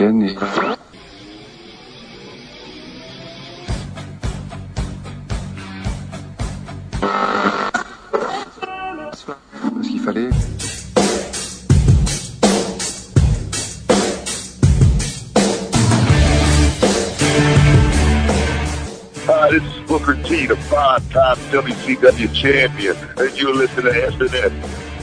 [0.00, 0.28] africaine et
[9.82, 10.30] ce qu'il fallait.
[19.26, 24.52] Hi, this is Booker T, the five-time WCW champion, and you're listening to SNS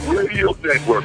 [0.08, 1.04] Radio Network.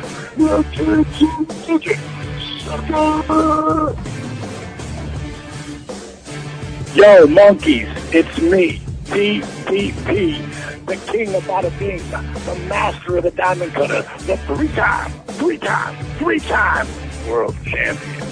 [6.95, 13.73] Yo, monkeys, it's me, DDP, the king of bada bing, the master of the diamond
[13.73, 16.87] cutter, the three-time, three-time, three-time
[17.27, 18.23] world champion.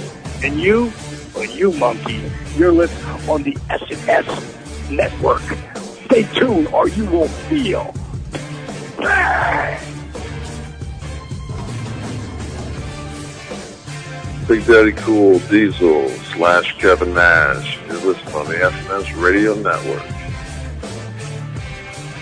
[0.41, 0.93] And you,
[1.35, 2.21] well, you monkey,
[2.55, 5.41] you're listening on the SNS network.
[6.05, 7.93] Stay tuned or you will feel.
[14.49, 17.77] Big Daddy Cool Diesel slash Kevin Nash.
[17.85, 20.01] You're listening on the SNS Radio Network.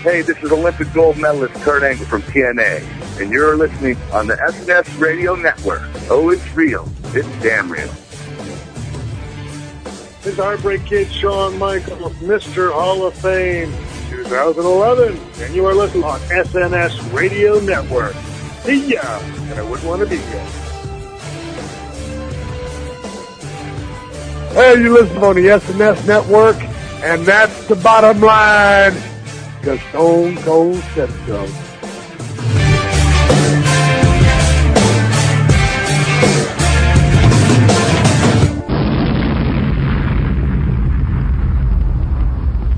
[0.02, 2.82] Hey, this is Olympic gold medalist Kurt Angle from TNA,
[3.18, 5.80] and you're listening on the SNS Radio Network.
[6.10, 6.86] Oh, it's real.
[7.14, 7.90] It's damn real.
[10.20, 12.70] This is Heartbreak Kid Shawn Michaels, Mr.
[12.74, 13.72] Hall of Fame
[14.10, 18.12] 2011, and you are listening on SNS Radio Network.
[18.64, 20.67] See ya, and I wouldn't want to be ya.
[24.52, 26.56] Hey, you listen on the SNS Network,
[27.04, 28.94] and that's the bottom line,
[29.60, 31.46] because Stone Cold said so.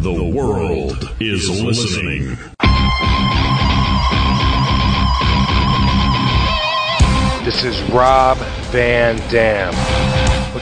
[0.02, 2.36] The world is listening.
[7.44, 8.36] This is Rob
[8.70, 9.74] Van Dam.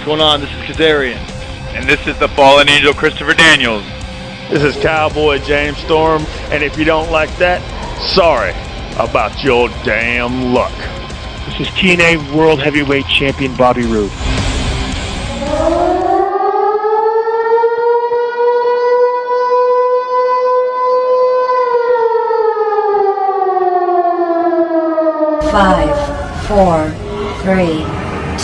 [0.09, 0.41] What's going on?
[0.41, 1.19] This is Kazarian.
[1.77, 3.85] And this is the fallen angel Christopher Daniels.
[4.49, 7.61] This is Cowboy James Storm, and if you don't like that,
[8.17, 8.53] sorry
[8.99, 10.73] about your damn luck.
[11.45, 14.11] This is TNA World Heavyweight Champion Bobby Roode.
[25.51, 26.93] Five, four,
[27.43, 27.85] three,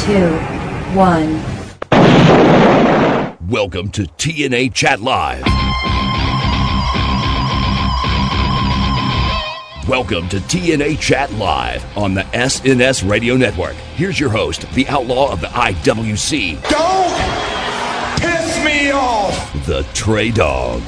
[0.04, 0.36] two,
[0.94, 1.44] one.
[3.75, 5.43] Welcome to TNA Chat Live.
[9.89, 13.75] Welcome to TNA Chat Live on the SNS Radio Network.
[13.97, 19.67] Here's your host, the outlaw of the IWC, Don't piss me off!
[19.67, 20.81] the Trey Dog.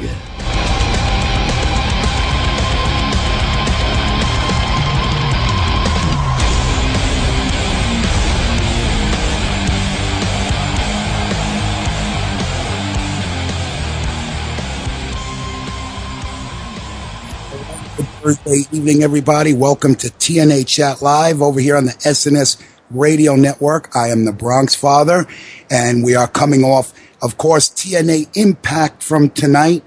[18.26, 19.54] Thursday evening, everybody.
[19.54, 22.60] Welcome to TNA Chat Live over here on the SNS
[22.90, 23.94] Radio Network.
[23.94, 25.28] I am the Bronx Father,
[25.70, 26.92] and we are coming off,
[27.22, 29.84] of course, TNA Impact from tonight.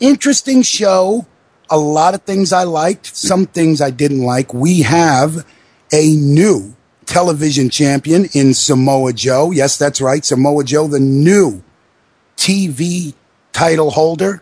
[0.00, 1.26] Interesting show.
[1.68, 4.54] A lot of things I liked, some things I didn't like.
[4.54, 5.46] We have
[5.92, 6.74] a new
[7.04, 9.50] television champion in Samoa Joe.
[9.50, 10.24] Yes, that's right.
[10.24, 11.62] Samoa Joe, the new
[12.38, 13.12] TV
[13.52, 14.40] title holder.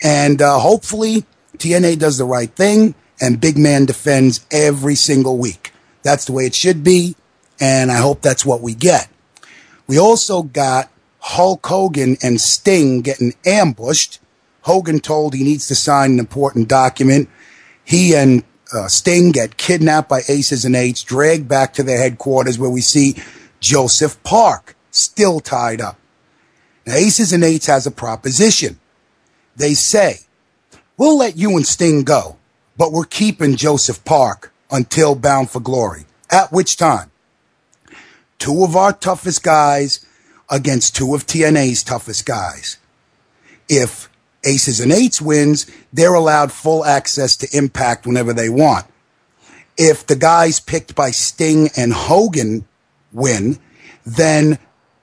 [0.00, 1.24] And uh, hopefully
[1.58, 5.72] TNA does the right thing and Big Man defends every single week.
[6.02, 7.16] That's the way it should be.
[7.60, 9.08] And I hope that's what we get.
[9.86, 10.90] We also got
[11.20, 14.20] Hulk Hogan and Sting getting ambushed.
[14.62, 17.28] Hogan told he needs to sign an important document.
[17.84, 22.58] He and uh, Sting get kidnapped by Aces and Eights, dragged back to their headquarters
[22.58, 23.16] where we see
[23.60, 25.98] Joseph Park still tied up.
[26.84, 28.78] Now, Aces and Eights has a proposition.
[29.56, 30.20] They say,
[30.96, 32.36] we'll let you and Sting go,
[32.76, 36.06] but we're keeping Joseph Park until Bound for Glory.
[36.30, 37.10] At which time,
[38.38, 40.04] two of our toughest guys
[40.50, 42.78] against two of TNA's toughest guys.
[43.68, 44.08] If
[44.44, 48.86] Aces and Eights wins, they're allowed full access to Impact whenever they want.
[49.76, 52.66] If the guys picked by Sting and Hogan
[53.12, 53.58] win,
[54.04, 54.58] then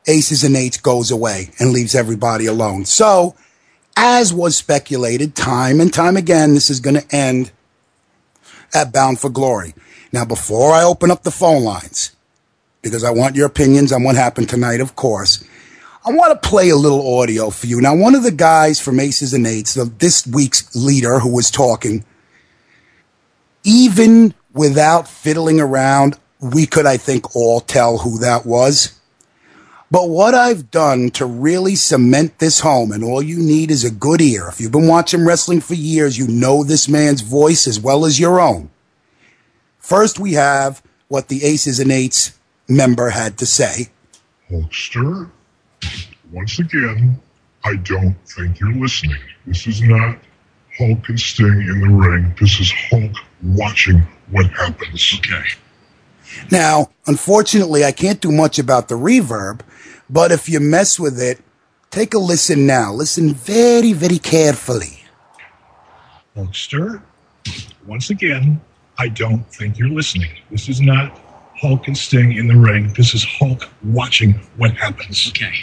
[0.08, 2.86] Aces and Eights goes away and leaves everybody alone.
[2.86, 3.36] So,
[3.96, 7.52] as was speculated time and time again, this is going to end
[8.74, 9.74] at Bound for Glory.
[10.12, 12.16] Now, before I open up the phone lines,
[12.82, 15.44] because I want your opinions on what happened tonight, of course,
[16.06, 17.80] I want to play a little audio for you.
[17.80, 22.04] Now, one of the guys from Aces and Eights, this week's leader who was talking,
[23.64, 29.00] even without fiddling around, we could, I think, all tell who that was.
[29.94, 33.92] But what I've done to really cement this home, and all you need is a
[33.92, 34.48] good ear.
[34.48, 38.20] If you've been watching wrestling for years, you know this man's voice as well as
[38.20, 38.72] your own.
[39.78, 42.36] First, we have what the Aces and Eights
[42.68, 43.90] member had to say.
[44.50, 45.30] Hulkster,
[46.32, 47.22] once again,
[47.64, 49.22] I don't think you're listening.
[49.46, 50.18] This is not
[50.76, 52.34] Hulk and Sting in the ring.
[52.40, 53.12] This is Hulk
[53.44, 54.02] watching
[54.32, 55.20] what happens.
[55.20, 55.50] Okay.
[56.50, 59.60] Now, unfortunately, I can't do much about the reverb,
[60.10, 61.40] but if you mess with it,
[61.90, 62.92] take a listen now.
[62.92, 65.04] Listen very, very carefully.
[66.36, 67.02] Hulkster,
[67.86, 68.60] once again,
[68.98, 70.32] I don't think you're listening.
[70.50, 71.20] This is not
[71.60, 72.94] Hulk and Sting in the ring.
[72.94, 75.30] This is Hulk watching what happens.
[75.30, 75.54] Okay.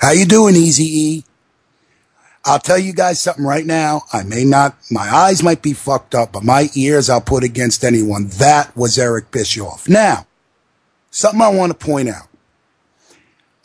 [0.00, 1.24] How you doing, Easy E?
[2.44, 4.02] I'll tell you guys something right now.
[4.12, 7.82] I may not, my eyes might be fucked up, but my ears I'll put against
[7.82, 8.28] anyone.
[8.38, 9.88] That was Eric Bischoff.
[9.88, 10.26] Now,
[11.16, 12.28] something I want to point out.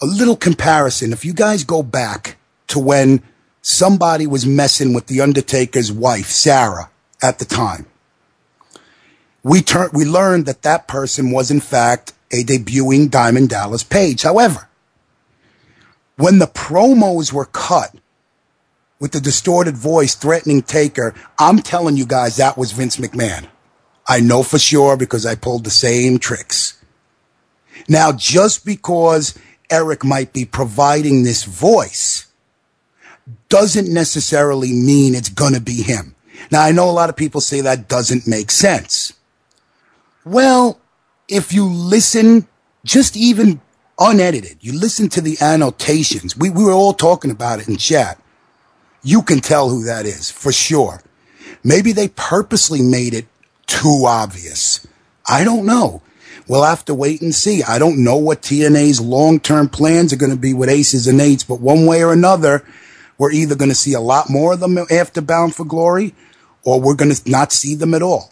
[0.01, 1.11] A little comparison.
[1.11, 2.37] If you guys go back
[2.67, 3.21] to when
[3.61, 6.89] somebody was messing with The Undertaker's wife, Sara,
[7.21, 7.87] at the time,
[9.43, 14.23] we turned, we learned that that person was in fact a debuting Diamond Dallas Page.
[14.23, 14.69] However,
[16.15, 17.93] when the promos were cut
[18.99, 23.47] with the distorted voice threatening Taker, I'm telling you guys that was Vince McMahon.
[24.07, 26.80] I know for sure because I pulled the same tricks.
[27.87, 29.37] Now, just because
[29.69, 32.27] Eric might be providing this voice
[33.49, 36.15] doesn't necessarily mean it's going to be him.
[36.51, 39.13] Now, I know a lot of people say that doesn't make sense.
[40.25, 40.79] Well,
[41.27, 42.47] if you listen,
[42.83, 43.61] just even
[43.99, 46.35] unedited, you listen to the annotations.
[46.35, 48.19] We, we were all talking about it in chat.
[49.03, 51.01] You can tell who that is for sure.
[51.63, 53.27] Maybe they purposely made it
[53.67, 54.85] too obvious.
[55.27, 56.01] I don't know.
[56.47, 57.63] We'll have to wait and see.
[57.63, 61.43] I don't know what TNA's long-term plans are going to be with aces and eights,
[61.43, 62.65] but one way or another,
[63.17, 66.13] we're either going to see a lot more of them after Bound for Glory
[66.63, 68.31] or we're going to not see them at all.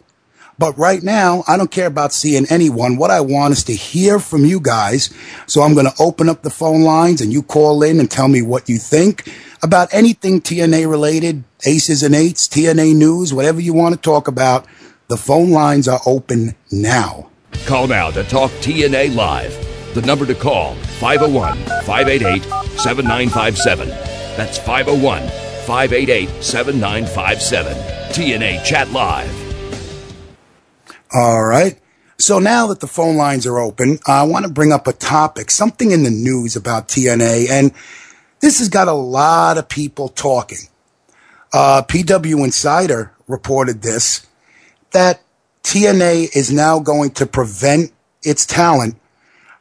[0.57, 2.97] But right now, I don't care about seeing anyone.
[2.97, 5.09] What I want is to hear from you guys.
[5.47, 8.27] So I'm going to open up the phone lines and you call in and tell
[8.27, 9.33] me what you think
[9.63, 14.65] about anything TNA related, aces and eights, TNA news, whatever you want to talk about.
[15.07, 17.29] The phone lines are open now.
[17.65, 19.53] Call now to talk TNA live.
[19.93, 22.43] The number to call 501 588
[22.79, 23.89] 7957.
[24.37, 25.27] That's 501
[25.65, 27.73] 588 7957.
[28.09, 29.49] TNA Chat Live.
[31.13, 31.79] All right.
[32.17, 35.49] So now that the phone lines are open, I want to bring up a topic,
[35.49, 37.49] something in the news about TNA.
[37.49, 37.71] And
[38.41, 40.59] this has got a lot of people talking.
[41.53, 44.27] Uh, PW Insider reported this
[44.91, 45.21] that
[45.69, 47.91] TNA is now going to prevent
[48.23, 48.95] its talent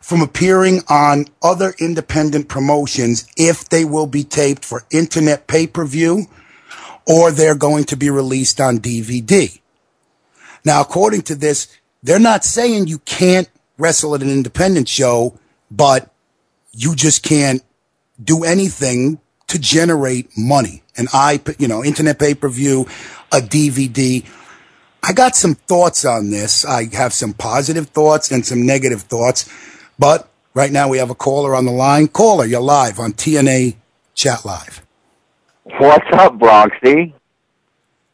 [0.00, 5.84] from appearing on other independent promotions if they will be taped for internet pay per
[5.84, 6.24] view
[7.06, 9.60] or they're going to be released on DVD.
[10.64, 11.68] Now, according to this,
[12.02, 15.38] they're not saying you can't wrestle at an independent show,
[15.70, 16.10] but
[16.72, 17.62] you just can't
[18.24, 20.82] do anything to generate money.
[20.96, 22.86] An I, you know, internet pay per view,
[23.30, 24.24] a DVD.
[25.02, 26.64] I got some thoughts on this.
[26.64, 29.48] I have some positive thoughts and some negative thoughts,
[29.98, 32.08] but right now we have a caller on the line.
[32.08, 33.76] Caller, you're live on TNA
[34.14, 34.84] Chat Live.
[35.78, 37.12] What's up, Bronxy?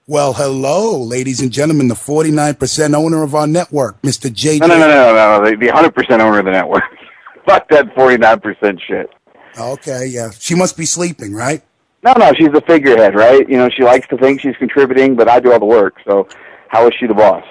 [0.06, 4.30] Well, hello, ladies and gentlemen, the 49% owner of our network, Mr.
[4.30, 4.60] JJ.
[4.60, 6.82] No, no, no, no, no, the, the 100% owner of the network.
[7.46, 9.08] Fuck that 49% shit.
[9.58, 10.30] Okay, yeah.
[10.38, 11.62] She must be sleeping, right?
[12.02, 13.48] No, no, she's the figurehead, right?
[13.48, 15.96] You know, she likes to think she's contributing, but I do all the work.
[16.04, 16.28] So,
[16.74, 17.44] how is she the boss?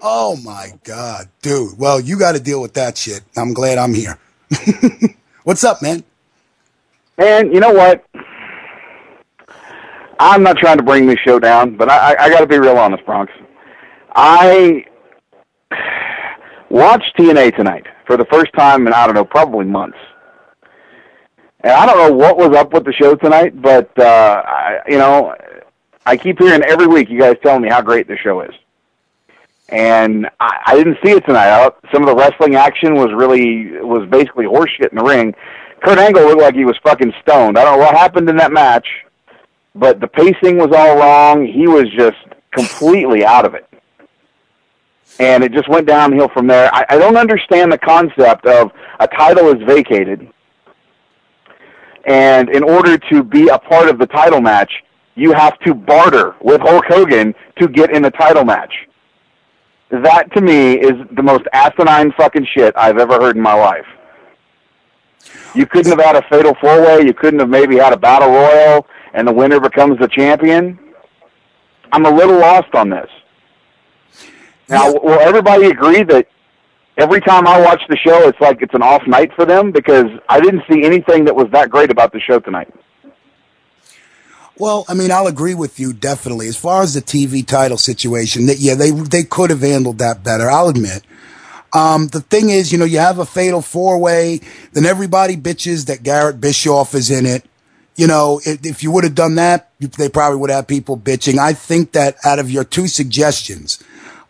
[0.00, 1.78] Oh my God, dude.
[1.78, 3.20] Well, you got to deal with that shit.
[3.36, 4.18] I'm glad I'm here.
[5.44, 6.02] What's up, man?
[7.18, 8.06] Man, you know what?
[10.18, 12.58] I'm not trying to bring this show down, but I, I, I got to be
[12.58, 13.30] real honest, Bronx.
[14.16, 14.86] I
[16.70, 19.98] watched TNA tonight for the first time in I don't know, probably months.
[21.60, 24.96] And I don't know what was up with the show tonight, but uh, I, you
[24.96, 25.34] know,
[26.08, 28.54] I keep hearing every week you guys telling me how great the show is.
[29.68, 31.50] And I, I didn't see it tonight.
[31.50, 35.34] I, some of the wrestling action was really was basically horseshit in the ring.
[35.84, 37.58] Kurt Angle looked like he was fucking stoned.
[37.58, 38.86] I don't know what happened in that match,
[39.74, 41.46] but the pacing was all wrong.
[41.46, 42.16] He was just
[42.52, 43.68] completely out of it.
[45.20, 46.74] And it just went downhill from there.
[46.74, 50.26] I, I don't understand the concept of a title is vacated,
[52.06, 54.72] and in order to be a part of the title match,
[55.18, 58.72] you have to barter with Hulk Hogan to get in the title match.
[59.90, 63.86] That to me is the most asinine fucking shit I've ever heard in my life.
[65.54, 67.02] You couldn't have had a fatal four way.
[67.02, 70.78] You couldn't have maybe had a battle royal, and the winner becomes the champion.
[71.90, 73.10] I'm a little lost on this.
[74.68, 76.28] Now, will everybody agree that
[76.96, 80.06] every time I watch the show, it's like it's an off night for them because
[80.28, 82.72] I didn't see anything that was that great about the show tonight.
[84.58, 86.48] Well, I mean, I'll agree with you definitely.
[86.48, 90.24] As far as the TV title situation, that yeah, they they could have handled that
[90.24, 90.50] better.
[90.50, 91.02] I'll admit.
[91.72, 94.40] Um, the thing is, you know, you have a fatal four way,
[94.72, 97.44] then everybody bitches that Garrett Bischoff is in it.
[97.94, 101.38] You know, if, if you would have done that, they probably would have people bitching.
[101.38, 103.82] I think that out of your two suggestions,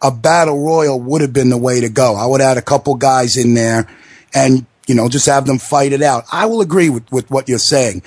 [0.02, 2.16] a battle royal would have been the way to go.
[2.16, 3.86] I would add a couple guys in there
[4.34, 6.24] and, you know, just have them fight it out.
[6.32, 8.02] I will agree with, with what you're saying.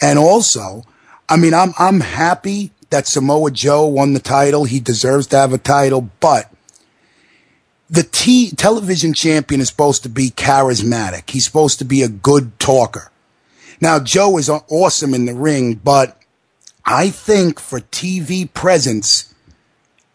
[0.00, 0.84] And also,
[1.30, 4.64] I mean, I'm, I'm happy that Samoa Joe won the title.
[4.64, 6.52] He deserves to have a title, but
[7.88, 11.30] the T television champion is supposed to be charismatic.
[11.30, 13.12] He's supposed to be a good talker.
[13.80, 16.20] Now, Joe is awesome in the ring, but
[16.84, 19.32] I think for TV presence,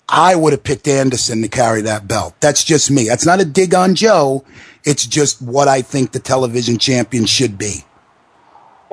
[0.10, 2.36] I would have picked Anderson to carry that belt.
[2.42, 3.08] That's just me.
[3.08, 4.44] That's not a dig on Joe.
[4.84, 7.86] It's just what I think the television champion should be.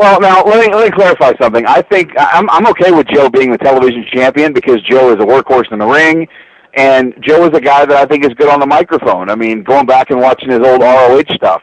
[0.02, 1.64] Well, now let me let me clarify something.
[1.64, 5.24] I think I'm I'm okay with Joe being the television champion because Joe is a
[5.24, 6.26] workhorse in the ring,
[6.74, 9.30] and Joe is a guy that I think is good on the microphone.
[9.30, 11.62] I mean, going back and watching his old ROH stuff,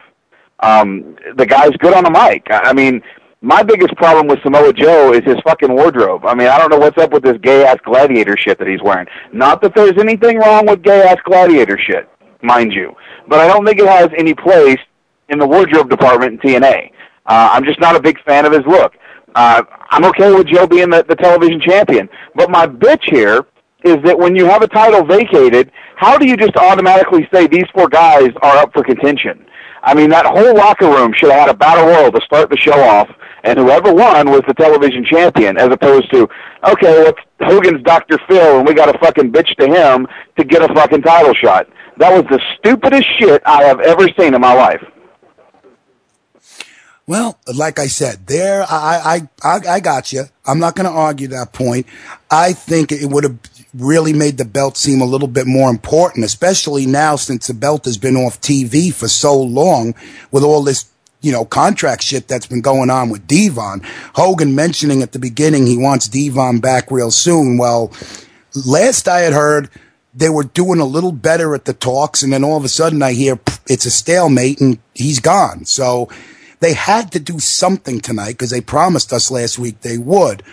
[0.62, 2.48] um, the guy's good on the mic.
[2.50, 3.02] I mean,
[3.42, 6.26] my biggest problem with Samoa Joe is his fucking wardrobe.
[6.26, 8.82] I mean, I don't know what's up with this gay ass gladiator shit that he's
[8.82, 9.08] wearing.
[9.34, 12.08] Not that there's anything wrong with gay ass gladiator shit,
[12.42, 12.96] mind you,
[13.28, 14.80] but I don't think it has any place
[15.28, 16.92] in the wardrobe department in TNA.
[17.30, 18.94] Uh, I'm just not a big fan of his look.
[19.36, 23.46] Uh, I'm okay with Joe being the, the television champion, but my bitch here
[23.86, 27.66] is that when you have a title vacated, how do you just automatically say these
[27.74, 29.46] four guys are up for contention?
[29.84, 32.58] I mean, that whole locker room should have had a battle royal to start the
[32.58, 33.10] show off
[33.44, 36.28] and whoever won was the television champion, as opposed to,
[36.68, 38.20] okay, well, Hogan's Dr.
[38.28, 40.08] Phil, and we got a fucking bitch to him
[40.38, 41.68] to get a fucking title shot.
[41.98, 44.84] That was the stupidest shit I have ever seen in my life.
[47.10, 50.26] Well, like I said, there, I, I, I, I got you.
[50.46, 51.88] I'm not going to argue that point.
[52.30, 53.40] I think it would have
[53.74, 57.86] really made the belt seem a little bit more important, especially now since the belt
[57.86, 59.96] has been off TV for so long
[60.30, 63.82] with all this you know, contract shit that's been going on with Devon.
[64.14, 67.58] Hogan mentioning at the beginning he wants Devon back real soon.
[67.58, 67.92] Well,
[68.68, 69.72] last I had heard,
[70.14, 73.02] they were doing a little better at the talks, and then all of a sudden
[73.02, 75.66] I hear it's a stalemate and he's gone.
[75.66, 76.08] So
[76.60, 80.44] they had to do something tonight because they promised us last week they would.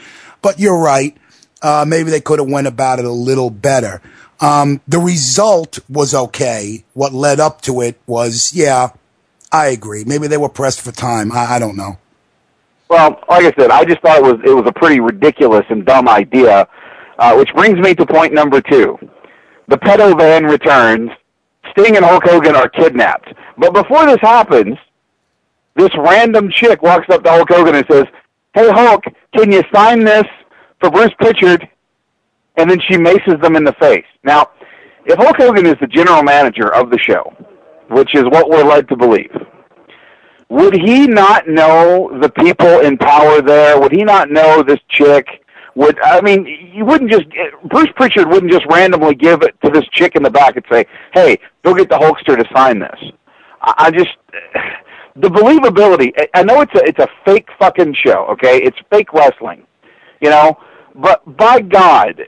[0.42, 1.16] But you're right.
[1.62, 4.00] Uh, maybe they could have went about it a little better.
[4.40, 6.84] Um, the result was okay.
[6.92, 8.90] What led up to it was, yeah,
[9.50, 10.04] I agree.
[10.04, 11.32] Maybe they were pressed for time.
[11.32, 11.98] I, I don't know.
[12.88, 15.84] Well, like I said, I just thought it was it was a pretty ridiculous and
[15.84, 16.68] dumb idea,
[17.18, 18.96] uh, which brings me to point number two.
[19.68, 21.10] The pedo van returns.
[21.72, 23.34] Sting and Hulk Hogan are kidnapped.
[23.58, 24.78] But before this happens,
[25.76, 28.04] this random chick walks up to Hulk Hogan and says,
[28.54, 29.04] "Hey Hulk,
[29.36, 30.24] can you sign this
[30.80, 31.68] for Bruce Pritchard?"
[32.56, 34.06] And then she maces them in the face.
[34.24, 34.50] Now,
[35.04, 37.32] if Hulk Hogan is the general manager of the show,
[37.88, 39.30] which is what we're led to believe.
[40.48, 43.80] Would he not know the people in power there?
[43.80, 45.26] Would he not know this chick?
[45.74, 47.24] Would I mean you wouldn't just
[47.64, 50.86] Bruce Pritchard wouldn't just randomly give it to this chick in the back and say,
[51.12, 52.98] "Hey, go get the Hulkster to sign this."
[53.60, 54.16] I just
[55.20, 56.12] the believability.
[56.34, 58.26] I know it's a it's a fake fucking show.
[58.32, 59.66] Okay, it's fake wrestling,
[60.20, 60.58] you know.
[60.94, 62.22] But by God,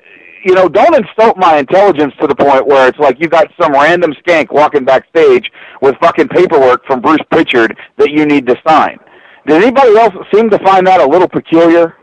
[0.45, 3.73] you know, don't insult my intelligence to the point where it's like you got some
[3.73, 5.51] random skank walking backstage
[5.83, 8.99] with fucking paperwork from Bruce Pritchard that you need to sign.
[9.47, 11.98] Did anybody else seem to find that a little peculiar?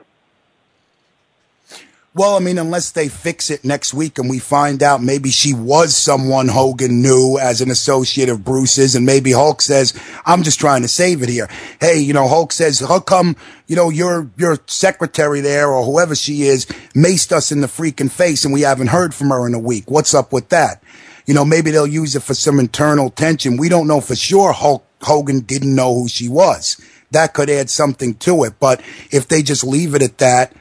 [2.17, 5.53] Well, I mean, unless they fix it next week and we find out maybe she
[5.53, 9.93] was someone Hogan knew as an associate of Bruce's and maybe Hulk says,
[10.25, 11.49] I'm just trying to save it here.
[11.81, 13.35] Hey, you know, Hulk says, how come,
[13.67, 18.09] you know, your, your secretary there or whoever she is maced us in the freaking
[18.09, 19.91] face and we haven't heard from her in a week.
[19.91, 20.81] What's up with that?
[21.25, 23.57] You know, maybe they'll use it for some internal tension.
[23.57, 26.81] We don't know for sure Hulk Hogan didn't know who she was.
[27.11, 28.53] That could add something to it.
[28.61, 28.79] But
[29.11, 30.53] if they just leave it at that,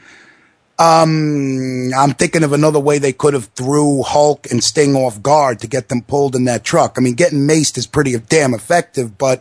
[0.79, 5.61] um, I'm thinking of another way they could have threw Hulk and Sting off guard
[5.61, 6.95] to get them pulled in that truck.
[6.97, 9.41] I mean, getting maced is pretty damn effective, but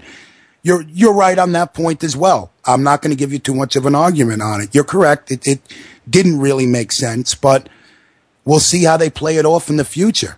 [0.61, 2.51] you're you're right on that point as well.
[2.65, 4.75] I'm not going to give you too much of an argument on it.
[4.75, 5.31] You're correct.
[5.31, 5.61] It it
[6.09, 7.67] didn't really make sense, but
[8.45, 10.37] we'll see how they play it off in the future.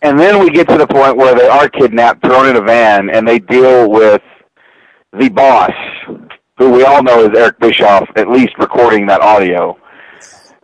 [0.00, 3.10] And then we get to the point where they are kidnapped, thrown in a van,
[3.10, 4.22] and they deal with
[5.12, 5.72] the boss,
[6.58, 9.78] who we all know is Eric Bischoff, at least recording that audio.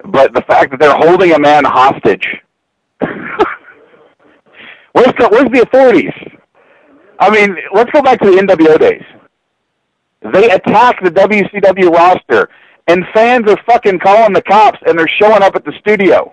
[0.05, 2.27] But the fact that they're holding a man hostage.
[3.01, 3.13] where's
[5.19, 6.13] the where's the authorities?
[7.19, 9.05] I mean, let's go back to the NWO days.
[10.33, 12.49] They attack the WCW roster,
[12.89, 16.33] and fans are fucking calling the cops, and they're showing up at the studio.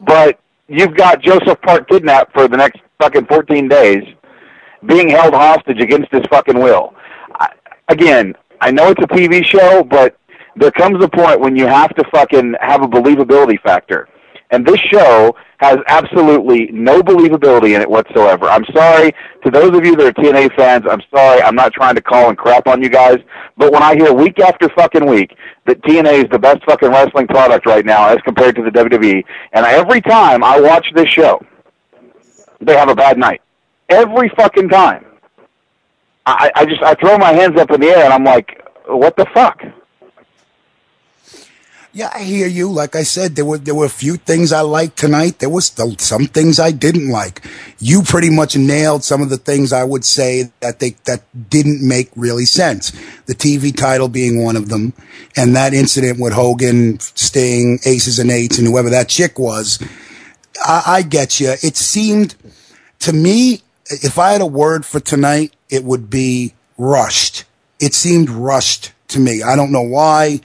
[0.00, 4.02] But you've got Joseph Park kidnapped for the next fucking 14 days,
[4.86, 6.94] being held hostage against his fucking will.
[7.34, 7.48] I,
[7.88, 10.16] again, I know it's a TV show, but
[10.56, 14.08] there comes a point when you have to fucking have a believability factor.
[14.50, 18.48] And this show has absolutely no believability in it whatsoever.
[18.48, 19.12] I'm sorry
[19.44, 20.84] to those of you that are TNA fans.
[20.88, 21.42] I'm sorry.
[21.42, 23.18] I'm not trying to call and crap on you guys.
[23.56, 27.26] But when I hear week after fucking week that TNA is the best fucking wrestling
[27.26, 31.40] product right now as compared to the WWE, and every time I watch this show,
[32.60, 33.42] they have a bad night.
[33.88, 35.04] Every fucking time.
[36.26, 39.16] I, I just I throw my hands up in the air and I'm like, what
[39.16, 39.62] the fuck?
[41.98, 42.70] Yeah, I hear you.
[42.70, 45.38] Like I said, there were there were a few things I liked tonight.
[45.38, 47.42] There was still some things I didn't like.
[47.78, 51.86] You pretty much nailed some of the things I would say that they that didn't
[51.86, 52.92] make really sense.
[53.24, 54.92] The TV title being one of them,
[55.34, 59.82] and that incident with Hogan, Sting, Aces and Eights, and whoever that chick was.
[60.62, 61.54] I, I get you.
[61.62, 62.36] It seemed
[63.00, 67.44] to me, if I had a word for tonight, it would be rushed.
[67.80, 69.42] It seemed rushed to me.
[69.42, 70.40] I don't know why.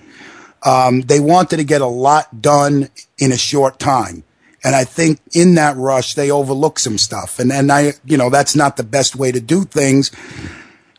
[0.63, 4.23] Um, they wanted to get a lot done in a short time.
[4.63, 7.37] And I think in that rush, they overlook some stuff.
[7.39, 10.09] And, and I, you know, that's not the best way to do things.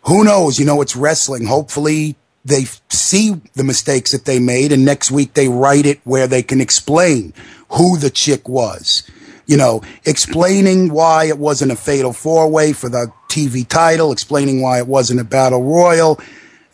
[0.03, 0.59] Who knows?
[0.59, 1.47] You know, it's wrestling.
[1.47, 6.27] Hopefully they see the mistakes that they made and next week they write it where
[6.27, 7.33] they can explain
[7.71, 9.03] who the chick was.
[9.47, 14.63] You know, explaining why it wasn't a fatal four way for the TV title, explaining
[14.63, 16.21] why it wasn't a battle royal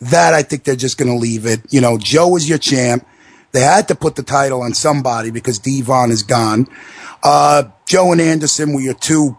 [0.01, 1.61] that I think they're just going to leave it.
[1.69, 3.05] You know, Joe is your champ.
[3.51, 6.67] They had to put the title on somebody because Devon is gone.
[7.23, 9.37] Uh, Joe and Anderson were your two,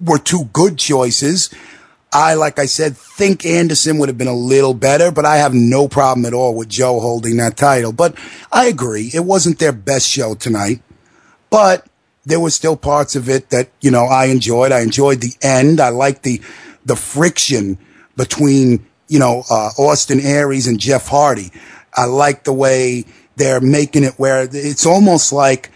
[0.00, 1.52] were two good choices.
[2.12, 5.52] I, like I said, think Anderson would have been a little better, but I have
[5.52, 7.92] no problem at all with Joe holding that title.
[7.92, 8.16] But
[8.52, 9.10] I agree.
[9.12, 10.80] It wasn't their best show tonight,
[11.50, 11.86] but
[12.26, 14.72] there were still parts of it that, you know, I enjoyed.
[14.72, 15.80] I enjoyed the end.
[15.80, 16.40] I liked the,
[16.84, 17.78] the friction
[18.16, 21.50] between you know, uh, Austin Aries and Jeff Hardy.
[21.94, 23.04] I like the way
[23.36, 25.70] they're making it where it's almost like,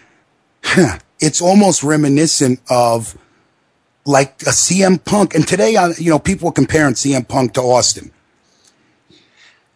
[1.19, 3.17] it's almost reminiscent of
[4.05, 5.35] like a CM Punk.
[5.35, 8.11] And today, you know, people are comparing CM Punk to Austin.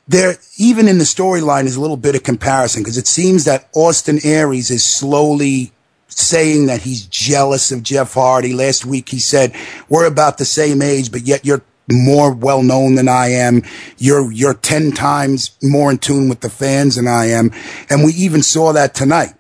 [0.08, 3.70] There, even in the storyline, is a little bit of comparison because it seems that
[3.74, 5.72] Austin Aries is slowly
[6.20, 8.54] saying that he's jealous of Jeff Hardy.
[8.54, 9.56] Last week he said,
[9.90, 13.64] we're about the same age, but yet you're more well known than I am.
[13.98, 17.52] You're, you're 10 times more in tune with the fans than I am.
[17.90, 19.34] And we even saw that tonight,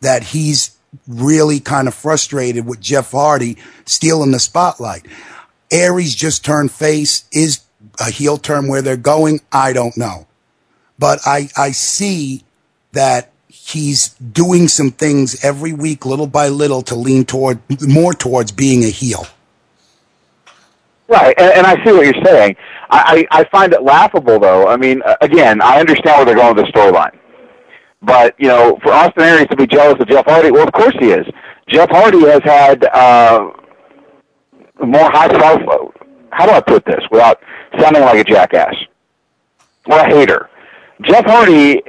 [0.00, 5.06] that he's really kind of frustrated with Jeff Hardy stealing the spotlight.
[5.70, 7.24] Aries just turned face.
[7.32, 7.60] Is
[7.98, 9.40] a heel turn where they're going?
[9.50, 10.26] I don't know.
[10.98, 12.44] But I, I see
[12.92, 13.31] that
[13.64, 18.82] he's doing some things every week, little by little, to lean toward more towards being
[18.82, 19.26] a heel.
[21.08, 22.56] Right, and, and I see what you're saying.
[22.90, 24.66] I, I, I find it laughable, though.
[24.66, 27.16] I mean, again, I understand where they're going with the storyline.
[28.02, 30.94] But, you know, for Austin Aries to be jealous of Jeff Hardy, well, of course
[30.98, 31.26] he is.
[31.68, 33.50] Jeff Hardy has had uh,
[34.84, 35.92] more high profile.
[36.32, 37.40] How do I put this without
[37.78, 38.74] sounding like a jackass
[39.86, 40.48] or a hater?
[41.02, 41.80] Jeff Hardy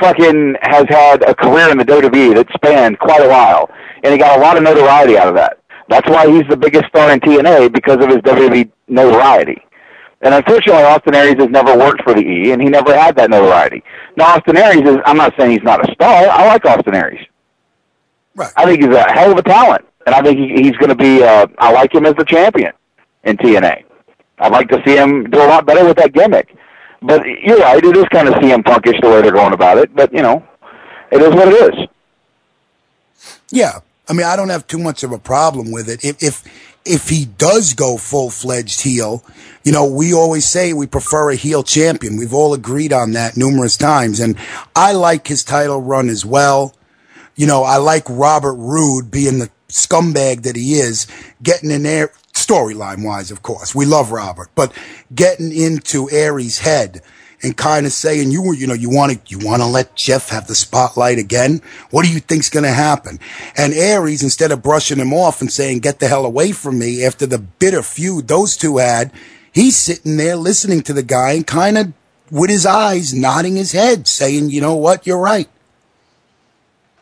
[0.00, 3.70] fucking has had a career in the WWE that spanned quite a while,
[4.02, 5.58] and he got a lot of notoriety out of that.
[5.88, 9.62] That's why he's the biggest star in TNA because of his WWE notoriety.
[10.22, 13.30] And unfortunately, Austin Aries has never worked for the E, and he never had that
[13.30, 13.82] notoriety.
[14.16, 16.26] Now, Austin Aries is, I'm not saying he's not a star.
[16.28, 17.24] I like Austin Aries.
[18.34, 18.52] Right.
[18.56, 19.84] I think he's a hell of a talent.
[20.06, 22.72] And I think he, he's going to be, uh, I like him as the champion
[23.24, 23.84] in TNA.
[24.38, 26.55] I'd like to see him do a lot better with that gimmick.
[27.02, 29.94] But you're right, it is kind of CM Punkish the way they're going about it.
[29.94, 30.46] But, you know,
[31.10, 31.88] it is what it is.
[33.50, 36.04] Yeah, I mean, I don't have too much of a problem with it.
[36.04, 36.44] If, if,
[36.84, 39.24] if he does go full fledged heel,
[39.64, 42.16] you know, we always say we prefer a heel champion.
[42.16, 44.20] We've all agreed on that numerous times.
[44.20, 44.36] And
[44.74, 46.74] I like his title run as well.
[47.34, 51.06] You know, I like Robert Roode being the scumbag that he is,
[51.42, 53.74] getting in there, storyline wise, of course.
[53.74, 54.72] We love Robert, but
[55.14, 57.02] getting into Aries' head
[57.42, 59.94] and kind of saying, you were, you know, you want to, you want to let
[59.94, 61.60] Jeff have the spotlight again?
[61.90, 63.18] What do you think's going to happen?
[63.56, 67.04] And Aries, instead of brushing him off and saying, get the hell away from me
[67.04, 69.12] after the bitter feud those two had,
[69.52, 71.92] he's sitting there listening to the guy and kind of
[72.30, 75.06] with his eyes nodding his head saying, you know what?
[75.06, 75.48] You're right.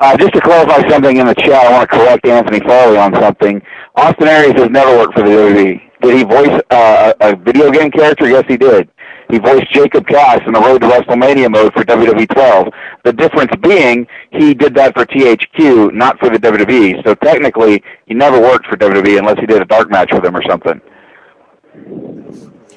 [0.00, 3.14] Uh, just to clarify something in the chat, I want to correct Anthony Farley on
[3.14, 3.62] something.
[3.94, 5.80] Austin Aries has never worked for the WWE.
[6.02, 8.28] Did he voice uh, a video game character?
[8.28, 8.88] Yes, he did.
[9.30, 12.68] He voiced Jacob Cass in the Road to WrestleMania mode for WWE 12.
[13.04, 17.02] The difference being he did that for THQ, not for the WWE.
[17.04, 20.36] So technically, he never worked for WWE unless he did a dark match with him
[20.36, 20.80] or something.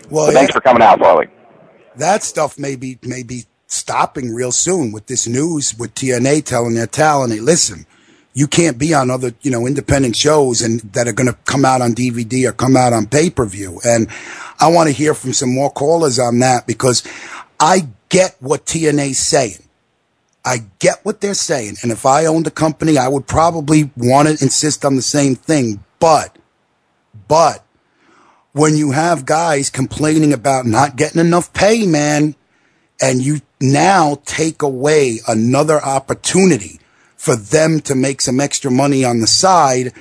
[0.09, 1.27] Well, thanks for coming out, Farley.
[1.97, 6.75] That stuff may be, may be stopping real soon with this news with TNA telling
[6.75, 7.85] their talent, hey, listen,
[8.37, 11.65] you can't be on other, you know, independent shows and that are going to come
[11.65, 13.81] out on DVD or come out on pay per view.
[13.83, 14.07] And
[14.59, 17.01] I want to hear from some more callers on that because
[17.59, 19.67] I get what TNA's saying.
[20.45, 21.77] I get what they're saying.
[21.81, 25.33] And if I owned a company, I would probably want to insist on the same
[25.33, 25.83] thing.
[25.99, 26.37] But,
[27.27, 27.65] but
[28.51, 32.35] when you have guys complaining about not getting enough pay, man,
[33.01, 36.79] and you now take away another opportunity
[37.17, 39.91] for them to make some extra money on the side.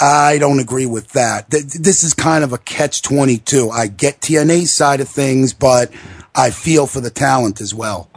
[0.00, 1.50] I don't agree with that.
[1.50, 3.70] This is kind of a catch 22.
[3.70, 5.92] I get TNA's side of things, but
[6.34, 8.10] I feel for the talent as well.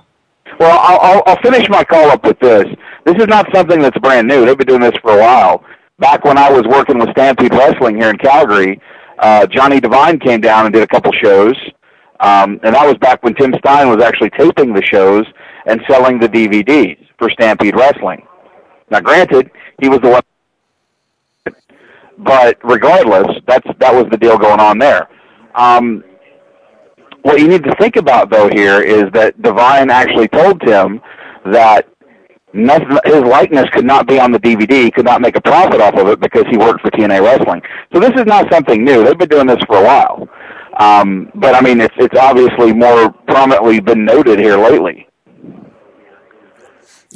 [0.60, 2.66] Well, I'll, I'll finish my call up with this.
[3.06, 4.46] This is not something that's brand new.
[4.46, 5.64] They've been doing this for a while.
[6.00, 8.82] Back when I was working with Stampede Wrestling here in Calgary,
[9.20, 11.56] uh, Johnny Devine came down and did a couple shows.
[12.20, 15.26] Um, and that was back when Tim Stein was actually taping the shows
[15.68, 18.26] and selling the DVDs for Stampede Wrestling.
[18.90, 19.52] Now, granted,
[19.82, 21.56] he was the one,
[22.18, 25.08] but regardless, that's that was the deal going on there.
[25.56, 26.04] Um,
[27.24, 31.02] what you need to think about though here is that Devine actually told Tim
[31.46, 31.88] that
[32.54, 35.96] nothing, his likeness could not be on the DVD, could not make a profit off
[35.96, 37.62] of it because he worked for TNA Wrestling.
[37.94, 39.04] So this is not something new.
[39.04, 40.28] They've been doing this for a while.
[40.80, 45.07] Um, but I mean, it's it's obviously more prominently been noted here lately.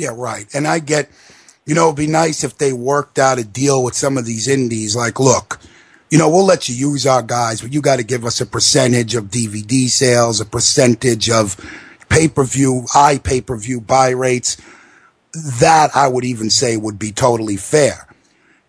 [0.01, 0.47] Yeah, right.
[0.55, 1.11] And I get,
[1.63, 4.47] you know, it'd be nice if they worked out a deal with some of these
[4.47, 4.95] indies.
[4.95, 5.59] Like, look,
[6.09, 8.47] you know, we'll let you use our guys, but you got to give us a
[8.47, 11.55] percentage of DVD sales, a percentage of
[12.09, 14.57] pay per view, i pay per view buy rates.
[15.33, 18.07] That I would even say would be totally fair.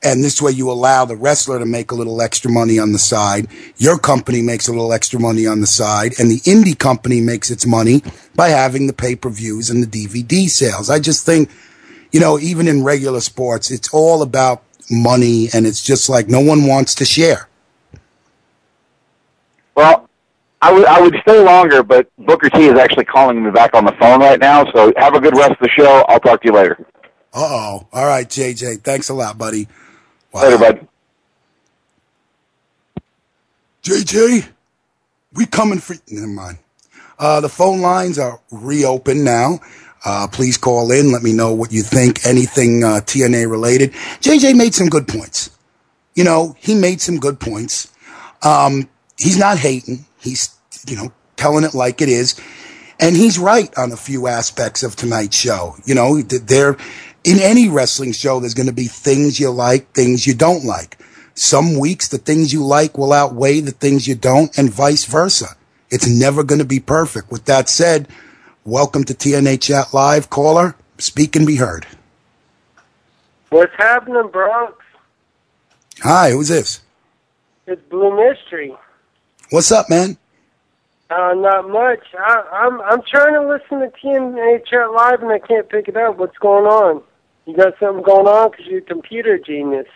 [0.04, 2.98] And this way you allow the wrestler to make a little extra money on the
[2.98, 3.46] side.
[3.76, 7.50] Your company makes a little extra money on the side and the indie company makes
[7.50, 8.02] its money
[8.34, 10.90] by having the pay-per-views and the DVD sales.
[10.90, 11.50] I just think,
[12.10, 16.40] you know, even in regular sports, it's all about money and it's just like no
[16.40, 17.48] one wants to share.
[19.74, 20.08] Well,
[20.60, 23.84] I would I would stay longer, but Booker T is actually calling me back on
[23.84, 24.64] the phone right now.
[24.72, 26.04] So have a good rest of the show.
[26.08, 26.86] I'll talk to you later.
[27.34, 27.86] Uh oh.
[27.92, 28.82] All right, JJ.
[28.82, 29.66] Thanks a lot, buddy.
[30.32, 30.42] Wow.
[30.42, 30.88] Later, bud.
[33.82, 34.48] JJ,
[35.34, 35.96] we coming for.
[36.08, 36.58] Never mind.
[37.18, 39.60] Uh, the phone lines are reopened now.
[40.04, 41.12] Uh, please call in.
[41.12, 42.24] Let me know what you think.
[42.26, 43.92] Anything uh, TNA related.
[44.20, 45.50] JJ made some good points.
[46.14, 47.92] You know, he made some good points.
[48.42, 50.04] Um, he's not hating.
[50.20, 50.54] He's,
[50.86, 52.40] you know, telling it like it is.
[52.98, 55.76] And he's right on a few aspects of tonight's show.
[55.84, 56.76] You know, there,
[57.24, 60.98] in any wrestling show, there's going to be things you like, things you don't like.
[61.34, 65.56] Some weeks, the things you like will outweigh the things you don't, and vice versa.
[65.90, 67.30] It's never going to be perfect.
[67.30, 68.08] With that said,
[68.64, 70.30] welcome to TNA Chat Live.
[70.30, 71.86] Caller, speak and be heard.
[73.50, 74.74] What's happening, Bronx?
[76.00, 76.80] Hi, who's this?
[77.66, 78.74] It's Blue Mystery.
[79.50, 80.16] What's up, man?
[81.10, 82.00] Uh, not much.
[82.18, 85.96] I, I'm I'm trying to listen to TNA Chat Live and I can't pick it
[85.96, 86.16] up.
[86.16, 87.02] What's going on?
[87.46, 89.86] You got something going on because you're a computer genius.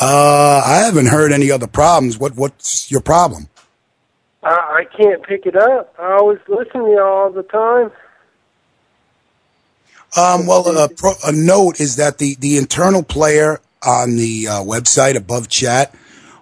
[0.00, 2.18] Uh, I haven't heard any other problems.
[2.18, 3.48] What What's your problem?
[4.42, 5.94] I, I can't pick it up.
[5.98, 7.90] I always listen to you all the time.
[10.16, 14.52] Um, well, a, pro, a, note is that the, the internal player on the uh,
[14.62, 15.94] website above chat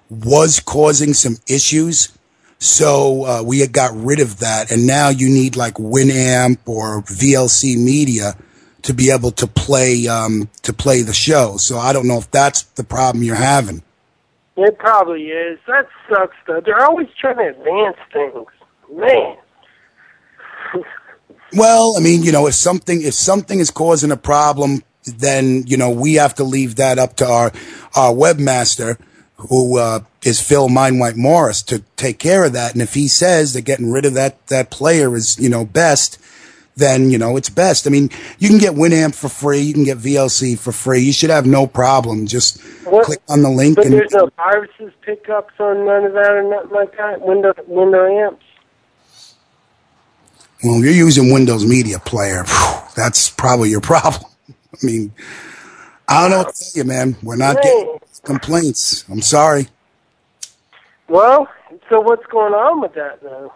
[0.09, 2.17] was causing some issues.
[2.59, 7.03] So uh, we had got rid of that, and now you need like Winamp or
[7.03, 8.37] VLC Media
[8.87, 11.57] to be able to play um, to play the show.
[11.57, 13.83] So I don't know if that's the problem you're having.
[14.57, 15.59] It probably is.
[15.67, 16.61] That sucks, though.
[16.61, 18.47] They're always trying to advance things,
[18.93, 19.37] man.
[21.53, 25.77] well, I mean, you know, if something if something is causing a problem, then you
[25.77, 27.53] know we have to leave that up to our
[27.97, 28.99] our webmaster
[29.37, 32.73] who uh, is Phil Morris to take care of that.
[32.73, 36.19] And if he says that getting rid of that that player is you know best,
[36.77, 37.87] then you know it's best.
[37.87, 41.01] I mean, you can get Winamp for free, you can get VLC for free.
[41.01, 42.27] You should have no problem.
[42.27, 46.13] Just What- click on the link But and there's no viruses, pickups on none of
[46.13, 47.21] that or nothing like that.
[47.23, 48.45] Window window amps.
[50.63, 52.45] well, you're using Windows Media Player.
[52.95, 54.31] That's probably your problem.
[54.73, 55.13] I mean,
[56.09, 57.17] I don't know what to tell you, man.
[57.23, 59.05] We're not getting complaints.
[59.11, 59.69] I'm sorry.
[61.09, 61.49] Well,
[61.89, 63.53] so what's going on with that though?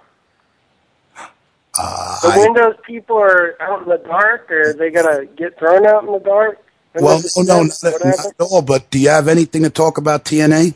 [1.79, 5.87] Uh, The I- Windows people are out in the dark, or they gotta get thrown
[5.87, 6.59] out in the dark.
[6.95, 8.63] well, no, no, not, not at all.
[8.63, 10.75] But do you have anything to talk about TNA?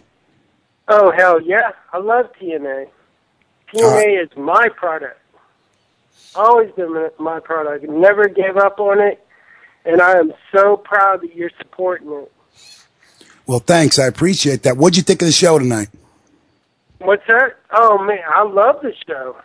[0.87, 1.73] Oh hell yeah!
[1.93, 2.87] I love TNA.
[3.75, 5.19] TNA is my product.
[6.37, 7.85] Always been my- my product.
[7.89, 9.25] Never gave up on it,
[9.85, 12.31] and I am so proud that you're supporting it.
[13.47, 13.99] Well, thanks.
[13.99, 14.77] I appreciate that.
[14.77, 15.89] What'd you think of the show tonight?
[16.99, 17.57] What's that?
[17.73, 19.37] Oh man, I love the show.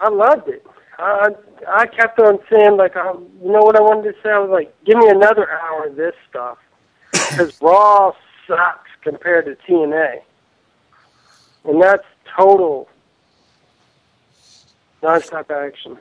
[0.00, 0.64] I loved it.
[0.98, 1.28] I
[1.66, 4.30] I kept on saying like, I, you know what I wanted to say?
[4.30, 6.58] I was like, give me another hour of this stuff
[7.12, 8.12] because Raw
[8.46, 10.20] sucks compared to TNA,
[11.64, 12.04] and that's
[12.36, 12.88] total
[15.02, 15.98] nonstop action.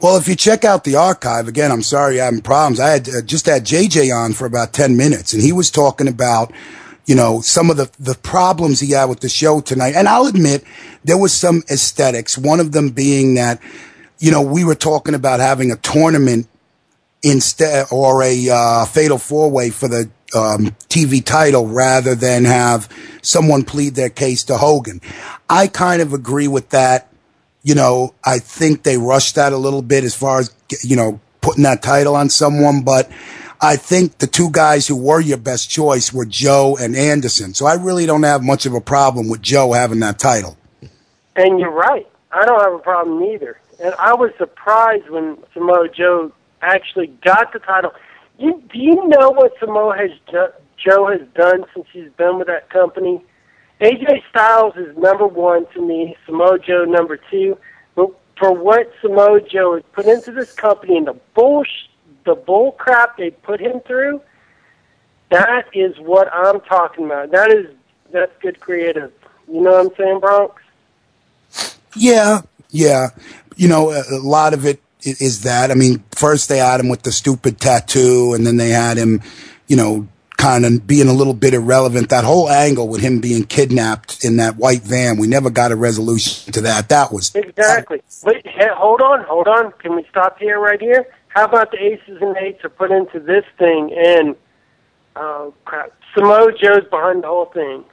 [0.00, 2.80] Well, if you check out the archive again, I'm sorry, I'm having problems.
[2.80, 6.08] I had uh, just had JJ on for about 10 minutes and he was talking
[6.08, 6.52] about,
[7.04, 9.94] you know, some of the, the problems he had with the show tonight.
[9.94, 10.64] And I'll admit
[11.04, 12.38] there was some aesthetics.
[12.38, 13.60] One of them being that,
[14.18, 16.48] you know, we were talking about having a tournament
[17.22, 22.88] instead or a uh, fatal four way for the um, TV title rather than have
[23.22, 25.00] someone plead their case to Hogan.
[25.48, 27.08] I kind of agree with that.
[27.62, 31.20] You know, I think they rushed that a little bit as far as, you know,
[31.40, 33.10] putting that title on someone, but
[33.60, 37.54] I think the two guys who were your best choice were Joe and Anderson.
[37.54, 40.56] So I really don't have much of a problem with Joe having that title.
[41.34, 42.06] And you're right.
[42.32, 43.58] I don't have a problem either.
[43.82, 47.92] And I was surprised when Samoa Joe actually got the title.
[48.38, 52.46] You, do you know what Samoa has jo- Joe has done since he's been with
[52.46, 53.22] that company?
[53.80, 56.16] AJ Styles is number one to me.
[56.24, 57.58] Samoa Joe number two.
[57.94, 58.08] But
[58.38, 61.64] for what Samoa Joe has put into this company and the bull,
[62.24, 64.22] the bull crap they put him through,
[65.30, 67.30] that is what I'm talking about.
[67.32, 67.66] That is
[68.12, 69.12] that's good creative.
[69.48, 70.62] You know what I'm saying, Bronx?
[71.94, 73.10] Yeah, yeah.
[73.56, 75.70] You know, a, a lot of it is that.
[75.70, 79.22] I mean, first they had him with the stupid tattoo, and then they had him,
[79.66, 82.10] you know, kind of being a little bit irrelevant.
[82.10, 85.76] That whole angle with him being kidnapped in that white van, we never got a
[85.76, 86.88] resolution to that.
[86.90, 88.02] That was Exactly.
[88.24, 89.72] Wait, hold on, hold on.
[89.72, 91.06] Can we stop here, right here?
[91.28, 94.36] How about the aces and eights are put into this thing, and
[95.16, 97.84] oh crap, Samoa Joe's behind the whole thing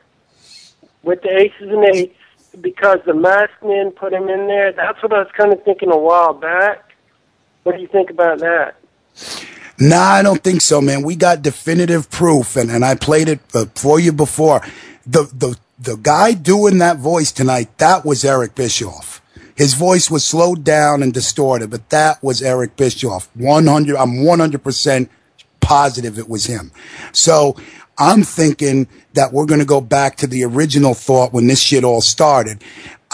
[1.04, 2.18] with the aces and eights
[2.62, 4.72] because the masked men put him in there.
[4.72, 6.94] That's what I was kind of thinking a while back.
[7.64, 8.76] What do you think about that?
[9.80, 11.04] Nah, I don't think so, man.
[11.04, 14.62] We got definitive proof, and, and I played it uh, for you before.
[15.06, 19.22] The the the guy doing that voice tonight, that was Eric Bischoff.
[19.56, 23.30] His voice was slowed down and distorted, but that was Eric Bischoff.
[23.36, 25.10] One hundred, I'm one hundred percent
[25.60, 26.72] positive it was him.
[27.12, 27.56] So
[27.98, 31.84] I'm thinking that we're going to go back to the original thought when this shit
[31.84, 32.64] all started.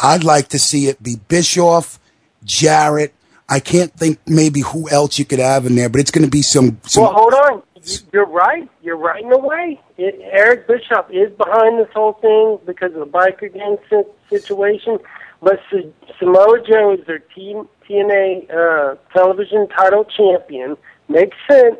[0.01, 1.99] I'd like to see it be Bischoff,
[2.45, 3.13] Jarrett.
[3.49, 6.29] I can't think maybe who else you could have in there, but it's going to
[6.31, 6.79] be some.
[6.83, 7.63] some Well, hold on.
[7.83, 8.69] You- You're right.
[8.81, 9.79] You're right in a way.
[9.97, 13.77] It, Eric Bischoff is behind this whole thing because of the biker gang
[14.29, 14.99] situation.
[15.41, 15.77] But Sa-
[16.19, 20.77] Samoa Joe is their TNA uh, television title champion.
[21.07, 21.77] Makes sense.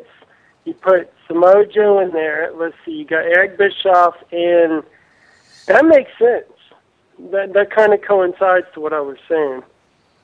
[0.64, 2.50] You put Samoa Joe in there.
[2.56, 2.90] Let's see.
[2.90, 4.82] You got Eric Bischoff, and
[5.66, 6.44] that makes sense.
[7.30, 9.62] That that kind of coincides to what I was saying.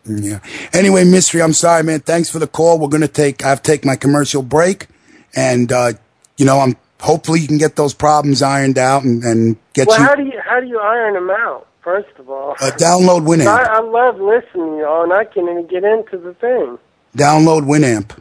[0.05, 0.41] Yeah.
[0.73, 1.43] Anyway, mystery.
[1.43, 2.01] I'm sorry, man.
[2.01, 2.81] Thanks for the call.
[2.81, 3.45] We're gonna take.
[3.45, 4.89] I've take my commercial break,
[5.37, 5.93] and uh,
[6.37, 10.01] you know, I'm hopefully you can get those problems ironed out and, and get well,
[10.01, 11.69] you how do you how do you iron them out?
[11.83, 13.47] First of all, uh, download Winamp.
[13.47, 16.79] I, I love listening, y'all, and I can't even get into the thing.
[17.17, 18.19] Download Winamp.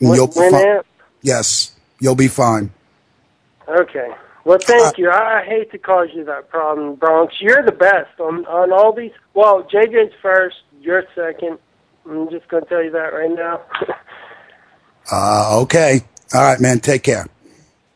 [0.00, 0.52] Win- you'll be fine.
[0.52, 0.84] Winamp?
[1.20, 2.70] Yes, you'll be fine.
[3.68, 4.08] Okay.
[4.44, 5.10] Well, thank you.
[5.10, 7.34] I, I hate to cause you that problem, Bronx.
[7.40, 9.12] You're the best on on all these.
[9.32, 10.56] Well, JJ's first.
[10.80, 11.58] You're second.
[12.06, 13.62] I'm just going to tell you that right now.
[15.12, 16.00] Uh, okay.
[16.32, 16.80] All right, man.
[16.80, 17.26] Take care.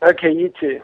[0.03, 0.79] okay, you too.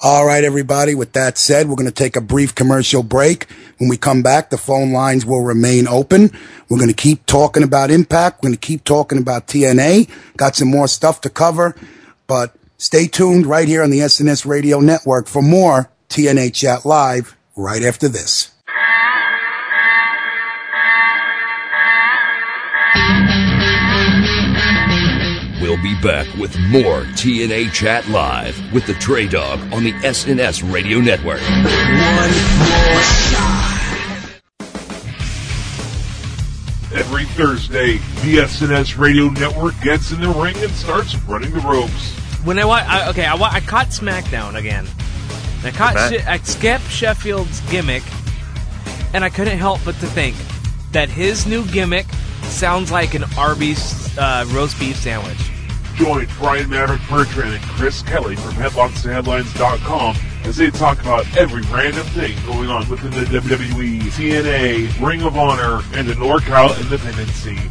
[0.00, 0.94] All right, everybody.
[0.94, 3.46] With that said, we're going to take a brief commercial break.
[3.78, 6.30] When we come back, the phone lines will remain open.
[6.68, 8.38] We're going to keep talking about Impact.
[8.38, 10.08] We're going to keep talking about TNA.
[10.36, 11.74] Got some more stuff to cover,
[12.26, 17.36] but Stay tuned right here on the SNS Radio Network for more TNA Chat Live
[17.56, 18.52] right after this.
[25.80, 30.72] We'll be back with more TNA Chat Live with the Trey Dog on the SNS
[30.72, 31.40] Radio Network.
[31.40, 33.84] One more shot.
[36.94, 42.12] Every Thursday, the SNS Radio Network gets in the ring and starts running the ropes.
[42.44, 44.86] When I, wa- I okay, I, wa- I caught SmackDown again.
[45.64, 46.18] I caught Okay.
[46.18, 48.02] She- I skipped Sheffield's gimmick,
[49.14, 50.34] and I couldn't help but to think
[50.92, 52.06] that his new gimmick
[52.44, 55.38] sounds like an Arby's uh, roast beef sandwich.
[55.98, 62.06] Join Brian Maverick Bertrand and Chris Kelly from HeadlocksandHeadlines.com as they talk about every random
[62.08, 67.68] thing going on within the WWE, TNA, Ring of Honor, and the NorCal independent scene.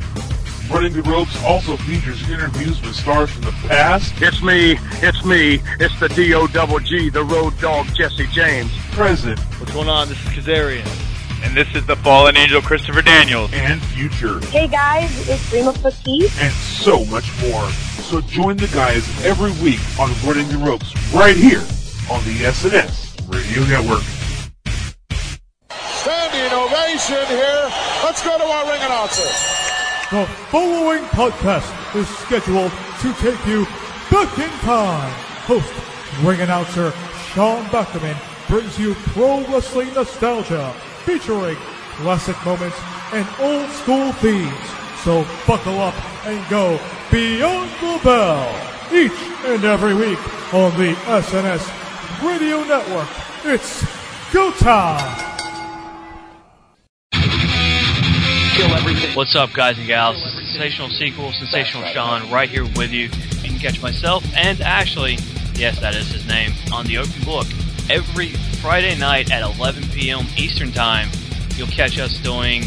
[0.69, 5.61] Running the Ropes also features interviews with stars from the past, It's me, it's me,
[5.79, 8.69] it's the D-O double G, the road dog Jesse James.
[8.91, 10.09] present, What's going on?
[10.09, 11.16] This is Kazarian.
[11.43, 13.51] And this is the fallen angel Christopher Daniels.
[13.53, 16.29] and future, Hey guys, it's Rima Fakih.
[16.41, 17.69] and so much more.
[18.09, 21.61] So join the guys every week on Running the Ropes right here
[22.09, 24.03] on the SNS Radio Network.
[25.71, 27.69] Standing ovation here.
[28.03, 29.27] Let's go to our ring announcer.
[30.09, 32.71] The following podcast is scheduled
[33.01, 33.65] to take you
[34.09, 35.11] back in time.
[35.45, 35.71] Host,
[36.23, 36.93] ring announcer
[37.33, 38.15] Sean Buckerman
[38.47, 40.73] brings you pro wrestling nostalgia
[41.07, 41.55] featuring
[41.95, 42.75] classic moments
[43.13, 44.51] and old school themes.
[45.05, 46.77] So buckle up and go
[47.09, 48.43] beyond the bell
[48.91, 50.19] each and every week
[50.53, 51.63] on the SNS
[52.27, 53.07] Radio Network.
[53.45, 53.85] It's
[54.33, 55.23] go time!
[59.15, 60.21] What's up, guys and gals?
[60.51, 63.05] Sensational Sequel, Sensational Sean, right here with you.
[63.43, 65.17] You can catch myself and Ashley,
[65.55, 67.47] yes, that is his name, on the Open Book
[67.89, 68.33] every
[68.67, 70.25] Friday night at 11 p.m.
[70.35, 71.07] Eastern Time.
[71.55, 72.63] You'll catch us doing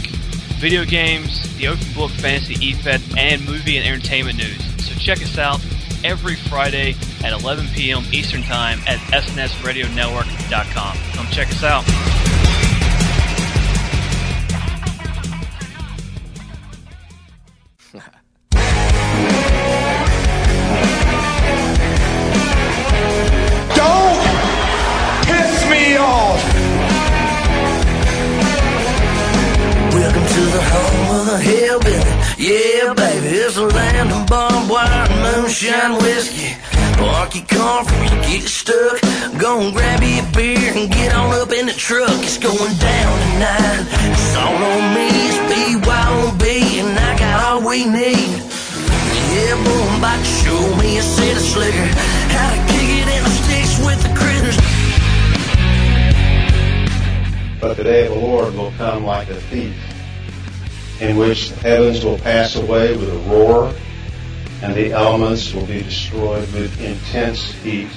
[0.57, 4.65] video games, the Open Book Fantasy eFed, and movie and entertainment news.
[4.83, 5.61] So check us out
[6.03, 8.03] every Friday at 11 p.m.
[8.13, 10.97] Eastern Time at SNSRadioNetwork.com.
[11.13, 11.85] Come check us out.
[23.77, 24.20] Don't
[26.01, 26.43] piss.
[29.95, 32.15] Welcome to the home of the hillbilly.
[32.39, 36.57] Yeah, baby, it's a land of barbed wire moonshine whiskey.
[36.97, 39.01] Park your car before you get stuck.
[39.39, 42.11] Go and grab you a beer and get on up in the truck.
[42.23, 43.87] It's going down tonight.
[44.13, 45.09] It's all on me.
[45.29, 46.45] It's BYOB
[46.81, 48.37] and I got all we need.
[49.33, 51.89] Yeah, boy, about to show me a of slicker.
[52.35, 54.60] How to kick it in the sticks with the critters.
[57.61, 59.77] But the day of the Lord will come like a thief,
[60.99, 63.75] in which the heavens will pass away with a roar,
[64.63, 67.91] and the elements will be destroyed with intense heat,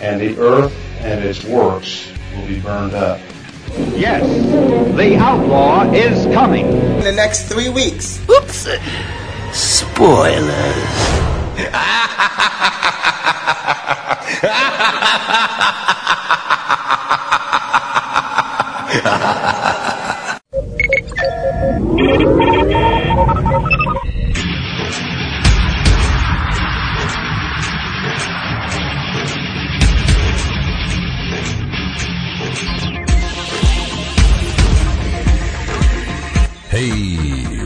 [0.00, 3.18] and the earth and its works will be burned up.
[3.96, 4.24] Yes,
[4.96, 6.66] the outlaw is coming.
[6.66, 8.20] In the next three weeks.
[8.30, 8.68] Oops.
[9.52, 10.86] Spoilers.
[18.96, 19.02] Hey,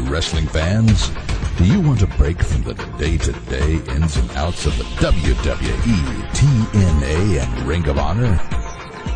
[0.01, 1.13] wrestling fans.
[1.57, 4.85] Do you want a break from the day to day ins and outs of the
[4.85, 8.60] WWE, TNA, and Ring of Honor?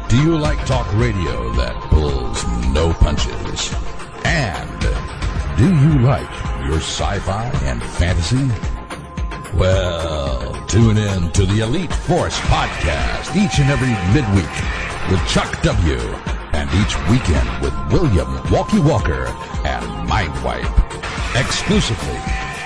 [0.09, 3.75] Do you like talk radio that pulls no punches?
[4.25, 4.81] And
[5.57, 6.31] do you like
[6.67, 8.49] your sci fi and fantasy?
[9.55, 14.55] Well, tune in to the Elite Force podcast each and every midweek
[15.11, 15.99] with Chuck W.
[16.53, 19.27] and each weekend with William Walkie Walker
[19.65, 20.71] and Mindwipe.
[21.35, 22.19] Exclusively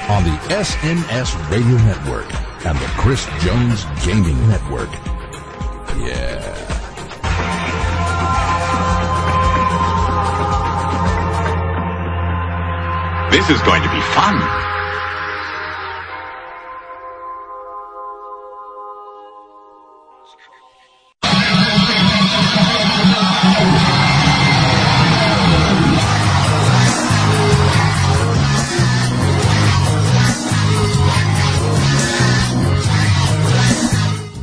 [0.09, 2.29] on the SNS Radio Network
[2.67, 4.91] and the Chris Jones Gaming Network.
[5.97, 6.68] Yeah.
[13.39, 14.37] This is going to be fun.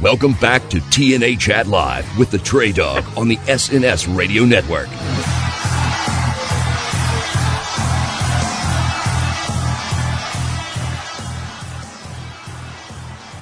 [0.02, 4.88] Welcome back to TNA Chat Live with the Trey Dog on the SNS Radio Network.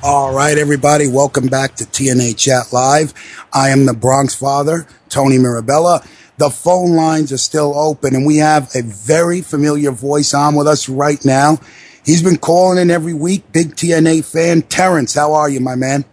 [0.05, 3.13] All right, everybody, welcome back to TNA Chat Live.
[3.53, 6.03] I am the Bronx Father, Tony Mirabella.
[6.35, 10.67] The phone lines are still open, and we have a very familiar voice on with
[10.67, 11.57] us right now.
[12.05, 14.63] He's been calling in every week, big TNA fan.
[14.63, 16.03] Terrence, how are you, my man?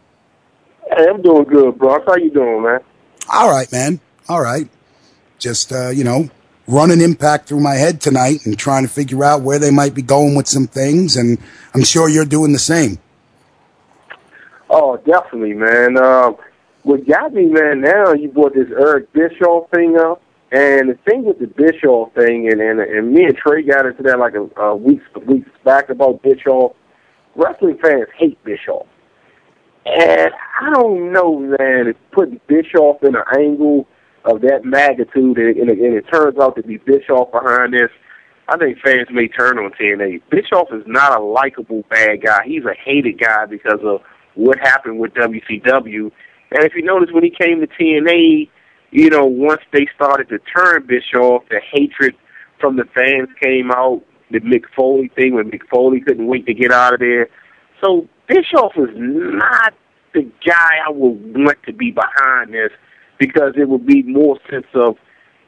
[0.97, 2.07] Hey, I'm doing good, Bronx.
[2.07, 2.78] How you doing, man?
[3.28, 3.99] All right, man.
[4.28, 4.68] All right.
[5.41, 6.30] Just, uh, you know,
[6.68, 10.03] running impact through my head tonight and trying to figure out where they might be
[10.03, 11.38] going with some things, and
[11.74, 13.01] I'm sure you're doing the same.
[15.11, 15.96] Definitely, man.
[15.98, 16.36] Um,
[16.82, 20.22] what got me, man, now you brought this Eric Bischoff thing up.
[20.52, 24.02] And the thing with the Bischoff thing, and, and and me and Trey got into
[24.02, 26.72] that like a, a weeks weeks back about Bischoff.
[27.36, 28.86] Wrestling fans hate Bischoff,
[29.86, 31.94] and I don't know, man.
[32.11, 33.86] Putting Bischoff in an angle
[34.24, 37.90] of that magnitude, and, and, and it turns out to be Bischoff behind this.
[38.48, 40.22] I think fans may turn on TNA.
[40.30, 42.40] Bischoff is not a likable bad guy.
[42.44, 44.02] He's a hated guy because of
[44.35, 46.11] what happened with WCW.
[46.53, 48.49] And if you notice, when he came to TNA,
[48.91, 52.14] you know, once they started to turn Bischoff, the hatred
[52.61, 54.03] from the fans came out.
[54.31, 57.28] The Mick Foley thing, when Mick Foley couldn't wait to get out of there.
[57.83, 59.74] So Bischoff is not
[60.14, 62.70] the guy I would want to be behind this
[63.18, 64.97] because it would be more sense of,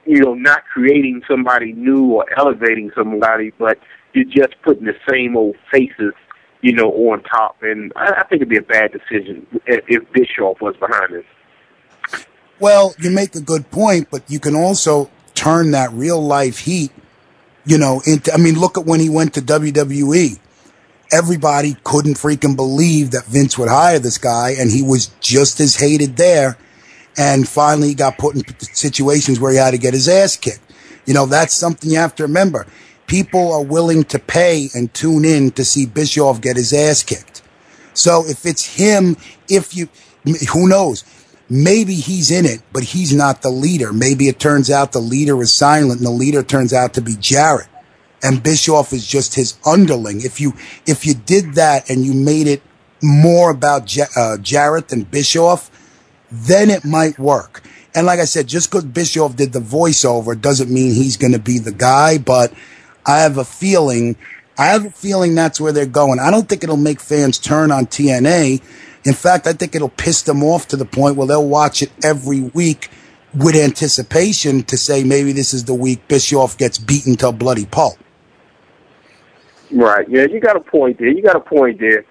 [0.05, 3.79] you know, not creating somebody new or elevating somebody, but
[4.15, 6.13] you're just putting the same old faces
[6.63, 7.63] you know, on top.
[7.63, 12.25] And I, I think it'd be a bad decision if, if Bischoff was behind this.
[12.59, 16.93] Well, you make a good point, but you can also turn that real life heat,
[17.67, 20.39] you know, into, I mean, look at when he went to WWE.
[21.11, 25.77] Everybody couldn't freaking believe that Vince would hire this guy, and he was just as
[25.77, 26.57] hated there.
[27.19, 30.61] And finally, he got put in situations where he had to get his ass kicked.
[31.05, 32.67] You know, that's something you have to remember
[33.13, 37.43] people are willing to pay and tune in to see Bischoff get his ass kicked.
[37.93, 39.19] So if it's him,
[39.51, 39.91] if you,
[40.55, 41.05] who knows?
[41.51, 43.93] Maybe he's in it, but he's not the leader.
[43.93, 47.15] Maybe it turns out the leader is silent and the leader turns out to be
[47.21, 47.69] Jarrett
[48.23, 50.23] and Bischoff is just his underling.
[50.23, 50.55] If you,
[50.87, 52.63] if you did that and you made it
[53.03, 55.71] more about uh, Jarrett than Bischoff,
[56.31, 57.63] then it might work.
[57.95, 61.39] And like I said, just because Bischoff did the voiceover doesn't mean he's going to
[61.39, 62.55] be the guy, but
[63.07, 64.17] I have a feeling,
[64.59, 66.19] I have a feeling that's where they're going.
[66.21, 68.63] I don't think it'll make fans turn on TNA.
[69.05, 71.91] In fact, I think it'll piss them off to the point where they'll watch it
[72.05, 72.89] every week
[73.35, 77.67] with anticipation to say maybe this is the week Bischoff gets beaten to a bloody
[77.67, 77.99] pulp.
[79.73, 80.09] Right.
[80.09, 81.09] Yeah, you got a point there.
[81.09, 82.05] You got a point there.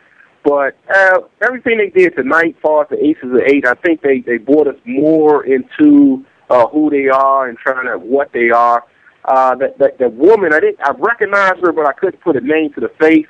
[0.44, 4.22] But uh, everything they did tonight, far as the Aces and Eights, I think they
[4.22, 8.84] they brought us more into uh, who they are and trying to what they are.
[9.26, 12.42] Uh, that, that that woman, I didn't, I recognized her, but I couldn't put a
[12.42, 13.28] name to the face.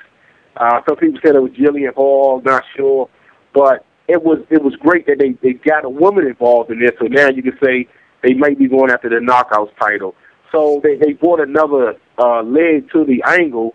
[0.56, 3.10] Uh, some people said it was Jillian Hall, not sure,
[3.54, 6.92] but it was it was great that they they got a woman involved in this.
[6.98, 7.88] So now you can say
[8.22, 10.14] they might be going after the knockouts title.
[10.50, 13.74] So they they brought another uh, leg to the angle,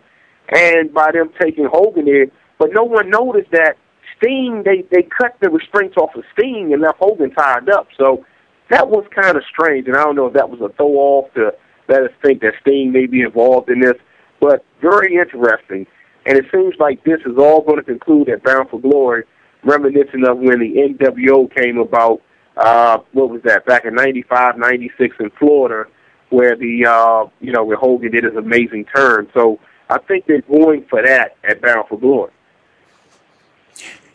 [0.49, 3.77] and by them taking Hogan in, but no one noticed that
[4.17, 7.87] Sting they they cut the restraints off of Sting and left Hogan tied up.
[7.97, 8.25] So
[8.69, 11.33] that was kind of strange, and I don't know if that was a throw off
[11.35, 11.53] to
[11.87, 13.95] let us think that Sting may be involved in this,
[14.39, 15.87] but very interesting.
[16.25, 19.23] And it seems like this is all going to conclude at Bound for Glory,
[19.63, 22.21] reminiscent of when the NWO came about.
[22.57, 23.65] Uh, what was that?
[23.65, 25.89] Back in '95, '96 in Florida,
[26.29, 29.29] where the uh, you know where Hogan did his amazing turn.
[29.33, 29.59] So
[29.89, 32.31] I think they're going for that at Bound for Glory.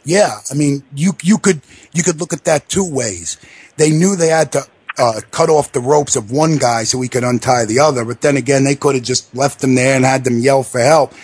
[0.04, 1.62] Yeah, I mean, you you could
[1.92, 3.38] you could look at that two ways.
[3.76, 4.66] They knew they had to
[4.98, 8.04] uh, cut off the ropes of one guy so he could untie the other.
[8.04, 10.80] But then again, they could have just left him there and had them yell for
[10.80, 11.14] help.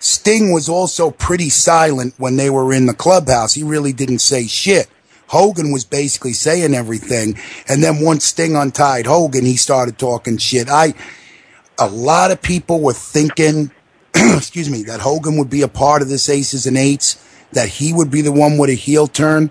[0.00, 3.54] Sting was also pretty silent when they were in the clubhouse.
[3.54, 4.88] He really didn't say shit.
[5.28, 7.38] Hogan was basically saying everything.
[7.68, 10.68] And then once Sting untied Hogan, he started talking shit.
[10.70, 10.94] I,
[11.78, 13.70] a lot of people were thinking,
[14.14, 17.22] excuse me, that Hogan would be a part of this aces and eights,
[17.52, 19.50] that he would be the one with a heel turn.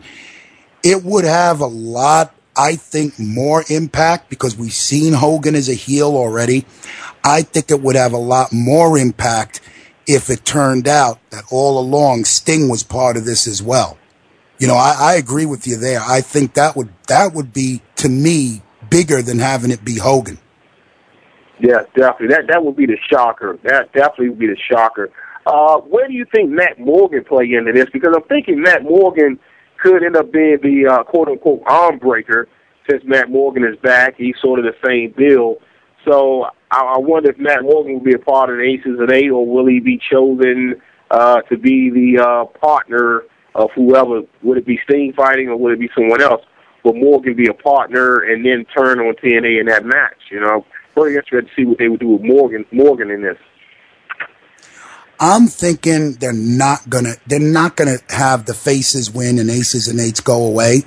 [0.84, 5.74] It would have a lot I think, more impact because we've seen Hogan as a
[5.74, 6.66] heel already.
[7.24, 9.62] I think it would have a lot more impact
[10.08, 13.98] if it turned out that all along Sting was part of this as well.
[14.60, 16.02] You know, I, I agree with you there.
[16.02, 20.40] I think that would that would be to me bigger than having it be Hogan.
[21.60, 22.30] Yeah, definitely.
[22.30, 23.60] That that would be the shocker.
[23.64, 25.12] That definitely would be the shocker.
[25.46, 27.88] Uh, where do you think Matt Morgan play into this?
[27.94, 29.40] Because I'm thinking Matt Morgan
[29.78, 32.48] could end up being the uh, quote unquote arm breaker
[32.90, 34.16] since Matt Morgan is back.
[34.18, 35.58] He's sort of the same bill.
[36.06, 39.12] So I, I wonder if Matt Morgan will be a part of the Aces and
[39.12, 43.24] Eights, or will he be chosen uh, to be the uh, partner
[43.56, 44.22] of whoever?
[44.44, 46.44] Would it be Sting fighting, or would it be someone else?
[46.84, 50.18] Will Morgan be a partner and then turn on TNA in that match?
[50.32, 50.66] You know,
[50.96, 53.38] very interested to see what they would do with Morgan Morgan in this.
[55.20, 60.00] I'm thinking they're not gonna they're not gonna have the faces win and aces and
[60.00, 60.84] eights go away.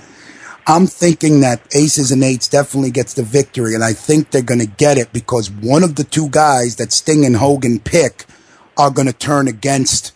[0.66, 4.66] I'm thinking that aces and eights definitely gets the victory, and I think they're gonna
[4.66, 8.26] get it because one of the two guys that Sting and Hogan pick
[8.76, 10.12] are gonna turn against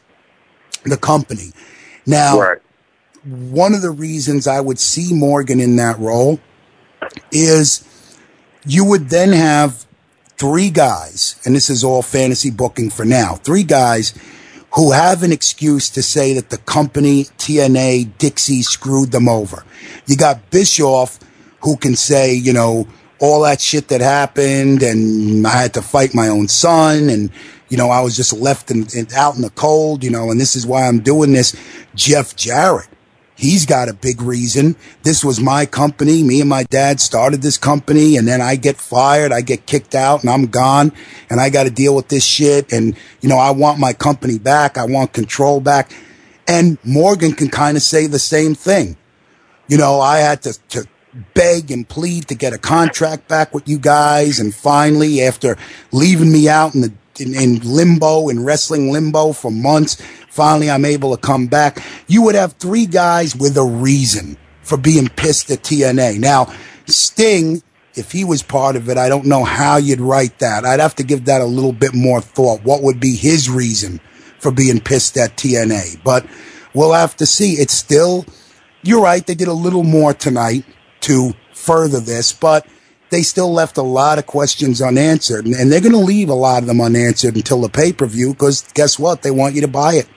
[0.85, 1.53] the company.
[2.07, 2.57] Now,
[3.25, 6.39] one of the reasons I would see Morgan in that role
[7.33, 7.85] is
[8.67, 9.87] you would then have
[10.37, 14.15] three guys, and this is all fantasy booking for now, three guys
[14.75, 19.65] who have an excuse to say that the company, TNA, Dixie screwed them over.
[20.07, 21.21] You got Bischoff
[21.61, 22.89] who can say, you know,
[23.21, 27.31] all that shit that happened and I had to fight my own son and,
[27.69, 30.41] you know, I was just left in, in, out in the cold, you know, and
[30.41, 31.57] this is why I'm doing this.
[31.95, 32.89] Jeff Jarrett
[33.37, 34.77] He's got a big reason.
[35.03, 36.23] This was my company.
[36.23, 39.33] Me and my dad started this company and then I get fired.
[39.33, 40.93] I get kicked out and I'm gone
[41.29, 42.73] and I got to deal with this shit.
[42.73, 44.79] And, you know, I want my company back.
[44.79, 45.93] I want control back.
[46.47, 48.97] And Morgan can kind of say the same thing.
[49.67, 50.87] You know, I had to, to
[51.33, 54.39] beg and plead to get a contract back with you guys.
[54.39, 55.57] And finally, after
[55.91, 59.97] leaving me out in the in, in limbo, in wrestling limbo for months.
[60.29, 61.83] Finally, I'm able to come back.
[62.07, 66.19] You would have three guys with a reason for being pissed at TNA.
[66.19, 66.53] Now,
[66.87, 67.63] Sting,
[67.95, 70.65] if he was part of it, I don't know how you'd write that.
[70.65, 72.65] I'd have to give that a little bit more thought.
[72.65, 74.01] What would be his reason
[74.39, 76.03] for being pissed at TNA?
[76.03, 76.27] But
[76.75, 77.53] we'll have to see.
[77.53, 78.27] It's still,
[78.83, 79.25] you're right.
[79.25, 80.65] They did a little more tonight
[81.03, 82.67] to further this, but
[83.15, 86.63] they still left a lot of questions unanswered, and, they're going to leave a lot
[86.63, 88.33] of them unanswered until the pay per view.
[88.33, 89.23] Because guess what?
[89.23, 90.09] They want you to buy it.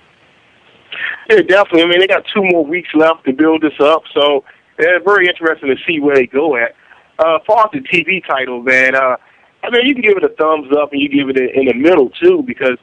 [1.29, 1.83] Yeah, definitely.
[1.83, 4.43] I mean, they got two more weeks left to build this up, so
[4.79, 6.73] it's very interesting to see where they go at.
[7.19, 9.17] Uh, far as the TV title, man, uh,
[9.63, 11.73] I mean, you can give it a thumbs up and you give it in the
[11.73, 12.77] middle too, because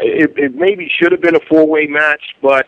[0.00, 2.66] it, it maybe should have been a four way match, but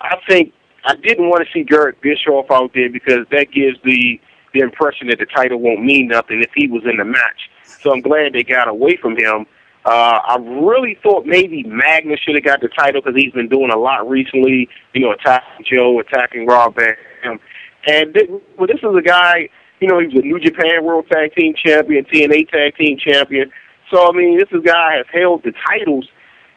[0.00, 0.52] I think
[0.84, 4.20] I didn't want to see Garrett Bischoff out there because that gives the
[4.52, 7.50] the impression that the title won't mean nothing if he was in the match.
[7.64, 9.46] So I'm glad they got away from him.
[9.84, 13.70] Uh, I really thought maybe Magnus should have got the title because he's been doing
[13.70, 17.38] a lot recently, you know, attacking Joe, attacking Rob Bam.
[17.86, 18.24] And this,
[18.58, 21.54] well, this is a guy, you know, he was a New Japan World Tag Team
[21.54, 23.52] Champion, TNA Tag Team Champion.
[23.92, 26.08] So, I mean, this is guy has held the titles,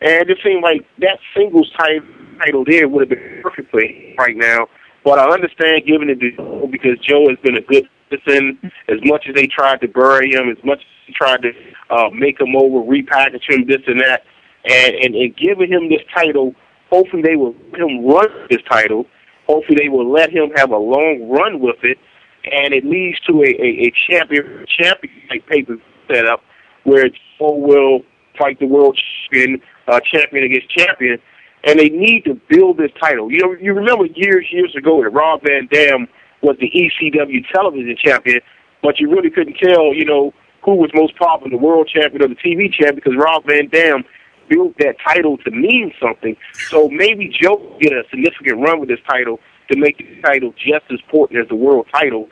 [0.02, 2.08] and it seemed like that singles title,
[2.40, 4.68] title there would have been perfect for him right now.
[5.10, 8.60] But I understand giving it to Joe because Joe has been a good citizen.
[8.88, 11.52] As much as they tried to bury him, as much as they tried to
[11.90, 14.22] uh, make him over, repackage him, this and that,
[14.66, 16.54] and, and, and giving him this title,
[16.92, 19.08] hopefully they will let him run this title.
[19.48, 21.98] Hopefully they will let him have a long run with it,
[22.44, 26.44] and it leads to a, a, a champion champion like paper setup
[26.84, 28.02] where Joe will
[28.38, 28.96] fight the world
[29.32, 31.18] champion, uh, champion against champion,
[31.64, 33.32] and they need to build this title.
[33.32, 36.08] You know, you remember years, years ago that Rob Van Dam
[36.42, 38.42] was the ECW television champion,
[38.82, 40.34] but you really couldn't tell, you know,
[40.64, 44.04] who was most popular, the world champion or the TV champion, because Rob Van Dam
[44.50, 46.36] built that title to mean something.
[46.70, 49.40] So maybe Joe get a significant run with this title
[49.72, 52.30] to make the title just as important as the world title.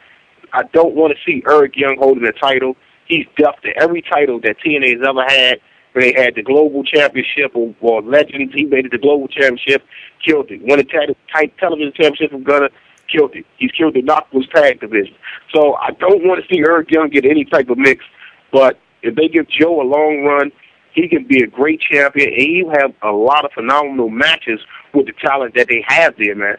[0.54, 2.76] I don't want to see Eric Young holding the title.
[3.08, 5.60] He's deaf to every title that TNA has ever had.
[6.00, 9.84] They had the global championship or, or Legends, he made it the global championship,
[10.24, 10.62] killed it.
[10.62, 12.70] Won the t- television championship from Gunner,
[13.12, 13.46] killed it.
[13.58, 15.16] He's killed the Knockouts tag division.
[15.54, 18.04] So I don't want to see Eric Young get any type of mix,
[18.52, 20.52] but if they give Joe a long run,
[20.94, 24.60] he can be a great champion, and he'll have a lot of phenomenal matches
[24.94, 26.58] with the talent that they have there, man.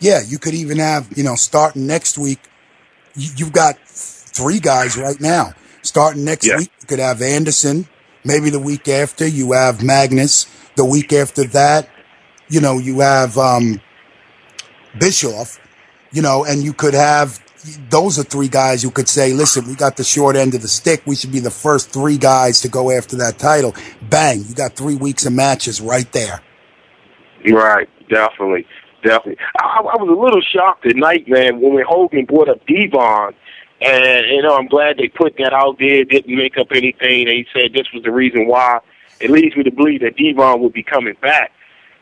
[0.00, 2.40] Yeah, you could even have, you know, starting next week,
[3.14, 5.52] you've got three guys right now.
[5.82, 6.58] Starting next yeah.
[6.58, 7.88] week, you could have Anderson.
[8.24, 10.46] Maybe the week after, you have Magnus.
[10.76, 11.88] The week after that,
[12.48, 13.80] you know, you have um,
[14.98, 15.60] Bischoff,
[16.12, 17.42] you know, and you could have
[17.90, 20.68] those are three guys who could say, listen, we got the short end of the
[20.68, 21.02] stick.
[21.06, 23.74] We should be the first three guys to go after that title.
[24.02, 26.40] Bang, you got three weeks of matches right there.
[27.48, 28.66] Right, definitely,
[29.02, 29.38] definitely.
[29.56, 33.34] I, I was a little shocked tonight, man, when Hogan brought up Devon.
[33.84, 37.26] And, you know, I'm glad they put that out there, didn't make up anything.
[37.26, 38.78] They said this was the reason why.
[39.20, 41.52] It leads me to believe that Devon would be coming back.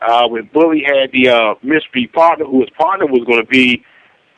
[0.01, 3.83] uh, when Bully had the uh, mystery partner, who his partner was going to be,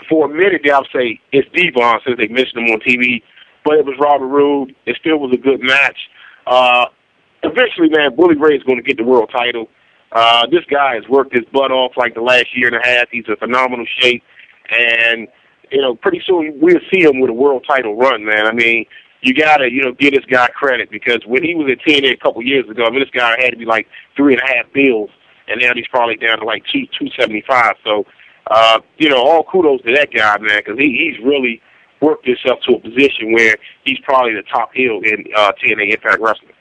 [0.09, 3.23] for a minute there, I'll say it's Devon since they mentioned him on TV,
[3.63, 4.75] but it was Robert Roode.
[4.85, 5.97] It still was a good match.
[6.45, 6.87] Uh,
[7.43, 9.69] eventually, man, Bully Ray is going to get the world title.
[10.11, 13.07] Uh, this guy has worked his butt off like the last year and a half.
[13.09, 14.23] He's in phenomenal shape,
[14.69, 15.27] and
[15.73, 18.45] you know, pretty soon we'll see him with a world title run, man.
[18.45, 18.85] I mean,
[19.21, 22.17] you gotta, you know, give this guy credit because when he was at TNA a
[22.17, 24.71] couple years ago, I mean, this guy had to be like three and a half
[24.71, 25.09] bills,
[25.47, 27.73] and now he's probably down to like two two seventy five.
[27.83, 28.05] So,
[28.51, 31.61] uh, you know, all kudos to that guy, man, because he he's really
[32.01, 33.55] worked himself to a position where
[33.85, 36.51] he's probably the top heel in uh, TNA Impact Wrestling.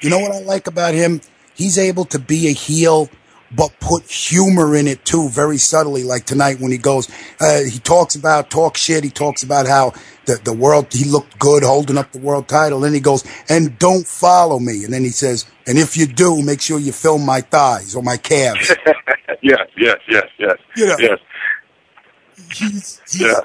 [0.00, 1.22] You know what I like about him?
[1.54, 3.08] He's able to be a heel,
[3.56, 6.02] but put humor in it too, very subtly.
[6.04, 7.08] Like tonight when he goes,
[7.40, 9.04] uh, he talks about talk shit.
[9.04, 9.92] He talks about how
[10.26, 12.80] the the world he looked good holding up the world title.
[12.80, 14.84] Then he goes, and don't follow me.
[14.84, 18.02] And then he says, and if you do, make sure you film my thighs or
[18.02, 18.70] my calves.
[19.42, 21.18] yes, yes, yes, yes, You know, yes.
[22.54, 23.40] he's, he's Yeah.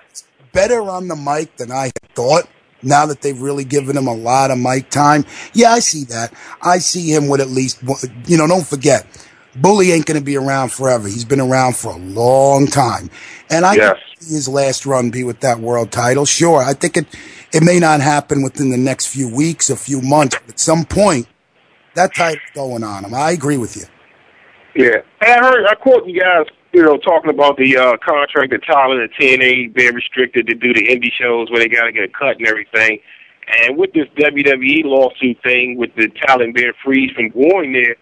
[0.54, 2.48] better on the mic than I thought.
[2.82, 6.32] Now that they've really given him a lot of mic time, yeah, I see that.
[6.62, 7.82] I see him with at least,
[8.26, 9.06] you know, don't forget,
[9.56, 11.08] Bully ain't going to be around forever.
[11.08, 13.10] He's been around for a long time,
[13.50, 13.96] and I Yes.
[14.20, 16.26] see his last run be with that world title.
[16.26, 17.06] Sure, I think it
[17.52, 20.86] it may not happen within the next few weeks, a few months, but at some
[20.86, 21.28] point,
[21.96, 23.14] that title's going on him.
[23.16, 23.84] I agree with you.
[24.76, 25.02] Yeah.
[25.20, 28.62] Hey, I heard, I quote you guys, you know, talking about the uh, contract that
[28.68, 32.04] Tyler and TNA being restricted to do the indie shows where they got to get
[32.04, 33.00] a cut and everything.
[33.66, 37.96] And with this WWE lawsuit thing, with the talent being freed from going there,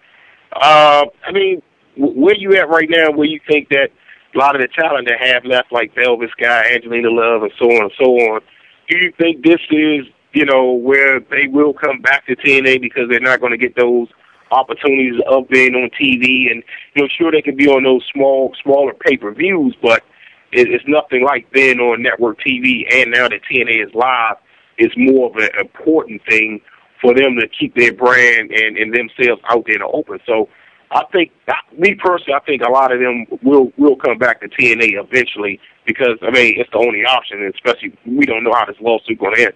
[0.52, 1.62] uh, I mean,
[1.96, 3.90] where you at right now where you think that
[4.34, 7.66] a lot of the talent that have left, like Velvet Sky, Angelina Love, and so
[7.66, 8.40] on and so on,
[8.88, 13.08] do you think this is, you know, where they will come back to TNA because
[13.08, 14.08] they're not going to get those
[14.50, 16.50] opportunities of being on TV?
[16.50, 16.62] And,
[16.94, 20.04] you know, sure, they can be on those small, smaller pay-per-views, but
[20.52, 22.84] it, it's nothing like being on network TV.
[22.92, 24.36] And now that TNA is live,
[24.76, 26.60] it's more of an important thing
[27.00, 30.18] for them to keep their brand and, and themselves out there in the open.
[30.26, 30.48] So
[30.90, 31.32] I think,
[31.76, 35.60] me personally, I think a lot of them will will come back to TNA eventually
[35.84, 39.18] because I mean it's the only option, and especially we don't know how this lawsuit
[39.18, 39.54] going to end.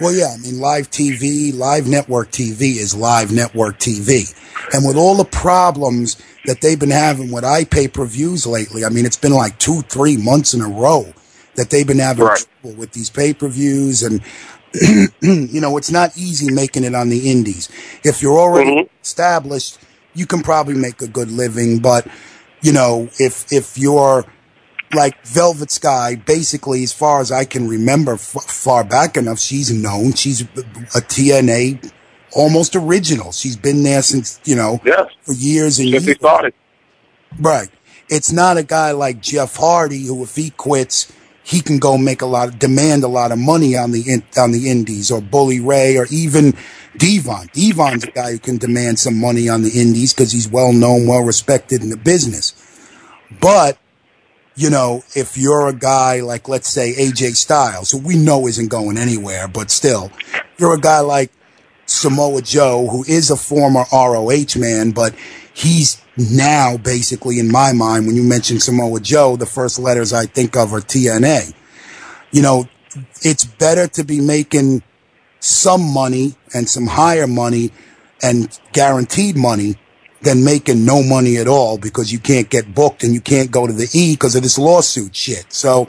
[0.00, 4.34] Well, yeah, I mean, live TV, live network TV is live network TV.
[4.74, 8.88] And with all the problems that they've been having with iPay per views lately, I
[8.88, 11.12] mean, it's been like two, three months in a row
[11.54, 14.02] that they've been having trouble with these pay per views.
[14.02, 14.22] And,
[15.20, 17.68] you know, it's not easy making it on the indies.
[18.04, 18.94] If you're already mm-hmm.
[19.02, 19.78] established,
[20.14, 21.78] you can probably make a good living.
[21.80, 22.06] But,
[22.60, 24.24] you know, if, if you're,
[24.94, 29.72] like Velvet Sky, basically, as far as I can remember, f- far back enough, she's
[29.72, 30.12] known.
[30.12, 31.90] She's a TNA
[32.34, 33.32] almost original.
[33.32, 34.80] She's been there since, you know,
[35.22, 36.16] for years and Since years.
[36.18, 36.54] started.
[37.38, 37.70] Right.
[38.08, 41.12] It's not a guy like Jeff Hardy who, if he quits,
[41.44, 44.52] he can go make a lot of, demand a lot of money on the, on
[44.52, 46.54] the indies or Bully Ray or even
[46.96, 47.48] Devon.
[47.52, 51.06] Devon's a guy who can demand some money on the indies because he's well known,
[51.06, 52.54] well respected in the business.
[53.40, 53.78] But,
[54.54, 58.68] you know, if you're a guy like, let's say, AJ Styles, who we know isn't
[58.68, 60.12] going anywhere, but still,
[60.58, 61.32] you're a guy like
[61.86, 65.14] Samoa Joe, who is a former ROH man, but
[65.54, 70.26] he's now basically, in my mind, when you mention Samoa Joe, the first letters I
[70.26, 71.54] think of are TNA.
[72.30, 72.68] You know,
[73.22, 74.82] it's better to be making
[75.40, 77.70] some money and some higher money
[78.22, 79.76] and guaranteed money
[80.20, 83.66] than making no money at all because you can't get booked and you can't go
[83.66, 85.52] to the E because of this lawsuit shit.
[85.52, 85.88] So,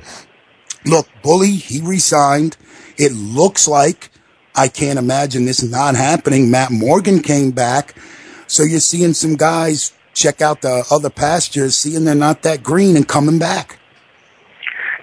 [0.86, 2.58] look, Bully, he resigned.
[2.98, 4.10] It looks like
[4.56, 6.50] I can't imagine this not happening.
[6.50, 7.96] Matt Morgan came back.
[8.48, 12.96] So you're seeing some guys check out the other pastures, seeing they're not that green
[12.96, 13.80] and coming back.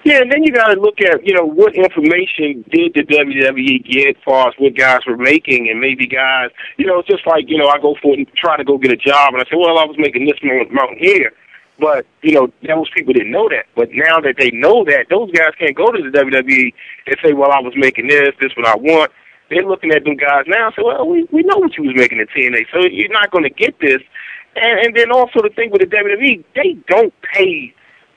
[0.02, 3.84] Yeah, and then you got to look at you know what information did the WWE
[3.84, 7.26] get as far as what guys were making, and maybe guys, you know, it's just
[7.26, 9.44] like you know I go for it, try to go get a job, and I
[9.44, 11.32] say, well, I was making this amount here,
[11.78, 13.66] but you know those people didn't know that.
[13.76, 16.72] But now that they know that, those guys can't go to the WWE
[17.06, 19.12] and say, well, I was making this, this what I want.
[19.50, 21.94] They're looking at them guys now and say, well, we we know what you was
[21.94, 24.00] making at TNA, so you're not going to get this.
[24.56, 27.74] And, and then also the thing with the WWE, they don't pay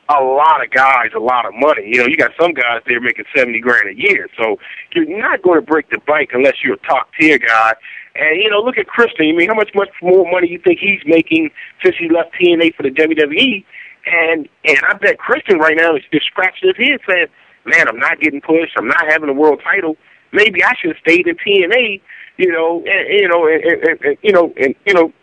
[0.10, 1.84] a lot of guys a lot of money.
[1.86, 4.58] You know, you got some guys there making seventy grand a year, so
[4.94, 7.74] you're not going to break the bank unless you're a top tier guy.
[8.16, 9.28] And you know, look at Christian.
[9.28, 11.52] I mean, how much much more money you think he's making
[11.84, 13.64] since he left TNA for the WWE?
[14.06, 17.28] And and I bet Christian right now is just scratching his head saying,
[17.66, 18.74] "Man, I'm not getting pushed.
[18.78, 19.98] I'm not having a world title.
[20.32, 22.02] Maybe I should have stayed in TNA."
[22.38, 25.14] You know, and you know, and, and, and you know, and you know,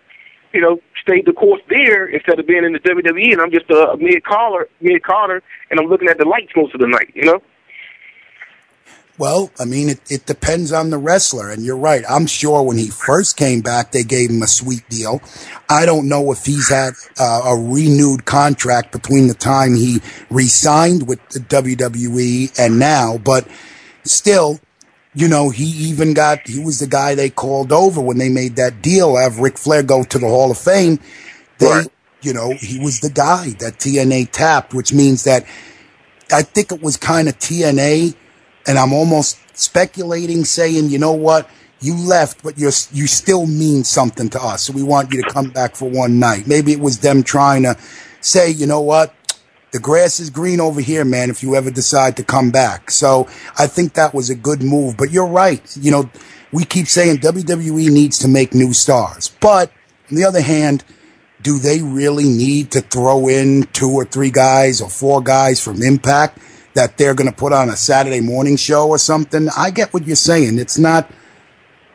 [0.54, 0.78] you know,
[1.10, 4.24] stayed the course there instead of being in the WWE, and I'm just a mid
[4.24, 7.10] caller, mid caller, and I'm looking at the lights most of the night.
[7.14, 7.42] You know.
[9.18, 12.02] Well, I mean, it, it depends on the wrestler, and you're right.
[12.08, 15.20] I'm sure when he first came back, they gave him a sweet deal.
[15.68, 20.00] I don't know if he's had uh, a renewed contract between the time he
[20.30, 23.46] re-signed with the WWE and now, but
[24.04, 24.58] still,
[25.20, 28.56] you know, he even got, he was the guy they called over when they made
[28.56, 30.98] that deal, have Ric Flair go to the Hall of Fame.
[31.58, 31.82] They,
[32.22, 35.44] you know, he was the guy that TNA tapped, which means that
[36.32, 38.14] I think it was kind of TNA
[38.66, 41.50] and I'm almost speculating, saying, you know what,
[41.80, 44.62] you left, but you're you still mean something to us.
[44.62, 46.46] So we want you to come back for one night.
[46.46, 47.76] Maybe it was them trying to
[48.22, 49.14] say, you know what,
[49.72, 51.30] the grass is green over here, man.
[51.30, 54.96] If you ever decide to come back, so I think that was a good move.
[54.96, 55.62] But you're right.
[55.76, 56.10] You know,
[56.52, 59.72] we keep saying WWE needs to make new stars, but
[60.10, 60.84] on the other hand.
[61.42, 65.80] Do they really need to throw in two or three guys or four guys from
[65.80, 66.38] Impact?
[66.74, 69.48] that they're going to put on a Saturday morning show or something.
[69.56, 70.58] I get what you're saying.
[70.58, 71.10] It's not,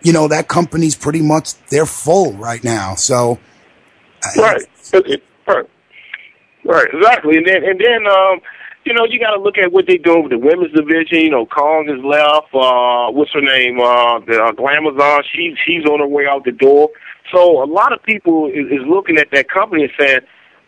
[0.01, 2.95] you know, that company's pretty much they're full right now.
[2.95, 3.39] So,
[4.37, 4.61] right,
[5.47, 5.69] right,
[6.65, 7.37] right, exactly.
[7.37, 8.41] And then and then um,
[8.85, 11.19] you know, you got to look at what they're doing with the women's division.
[11.19, 12.53] You know, Kong is left.
[12.53, 13.79] Uh, what's her name?
[13.79, 15.23] Uh, the uh, Glamazon.
[15.33, 16.89] She's she's on her way out the door.
[17.33, 20.19] So a lot of people is, is looking at that company and saying,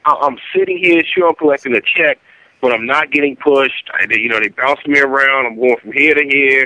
[0.05, 2.19] "I'm sitting here, sure, I'm collecting a check."
[2.61, 3.89] but I'm not getting pushed.
[3.93, 5.45] I, you know, they bounce me around.
[5.45, 6.63] I'm going from here to here,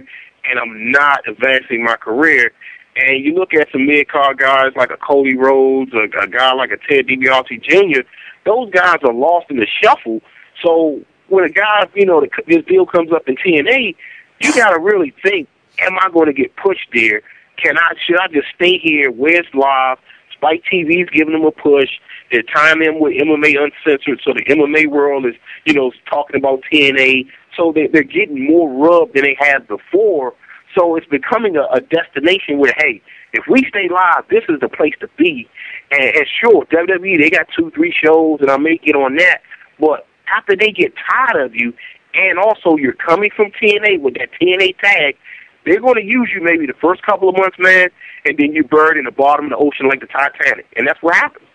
[0.49, 2.51] and I'm not advancing my career.
[2.95, 6.71] And you look at some mid-card guys like a Cody Rhodes, a, a guy like
[6.71, 8.01] a Ted DiBiase Jr.,
[8.45, 10.21] those guys are lost in the shuffle.
[10.63, 13.95] So when a guy, you know, the, this deal comes up in TNA,
[14.39, 15.47] you got to really think,
[15.79, 17.21] am I going to get pushed there?
[17.57, 19.97] Can I, should I just stay here where it's live?
[20.33, 21.89] Spike TV's giving them a push.
[22.31, 25.35] They're tying in with MMA Uncensored, so the MMA world is,
[25.65, 27.27] you know, talking about TNA.
[27.55, 30.33] So they, they're getting more rub than they had before.
[30.75, 33.01] So it's becoming a, a destination where, hey,
[33.33, 35.47] if we stay live, this is the place to be.
[35.91, 39.41] And, and sure, WWE, they got two, three shows, and I may get on that.
[39.79, 41.73] But after they get tired of you,
[42.13, 45.17] and also you're coming from TNA with that TNA tag,
[45.65, 47.89] they're going to use you maybe the first couple of months, man,
[48.25, 50.65] and then you buried in the bottom of the ocean like the Titanic.
[50.75, 51.47] And that's what happens.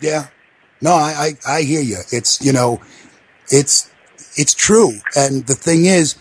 [0.00, 0.26] Yeah.
[0.82, 1.98] No, I, I, I hear you.
[2.12, 2.80] It's, you know,
[3.48, 3.90] it's,
[4.36, 4.92] it's true.
[5.16, 6.16] And the thing is,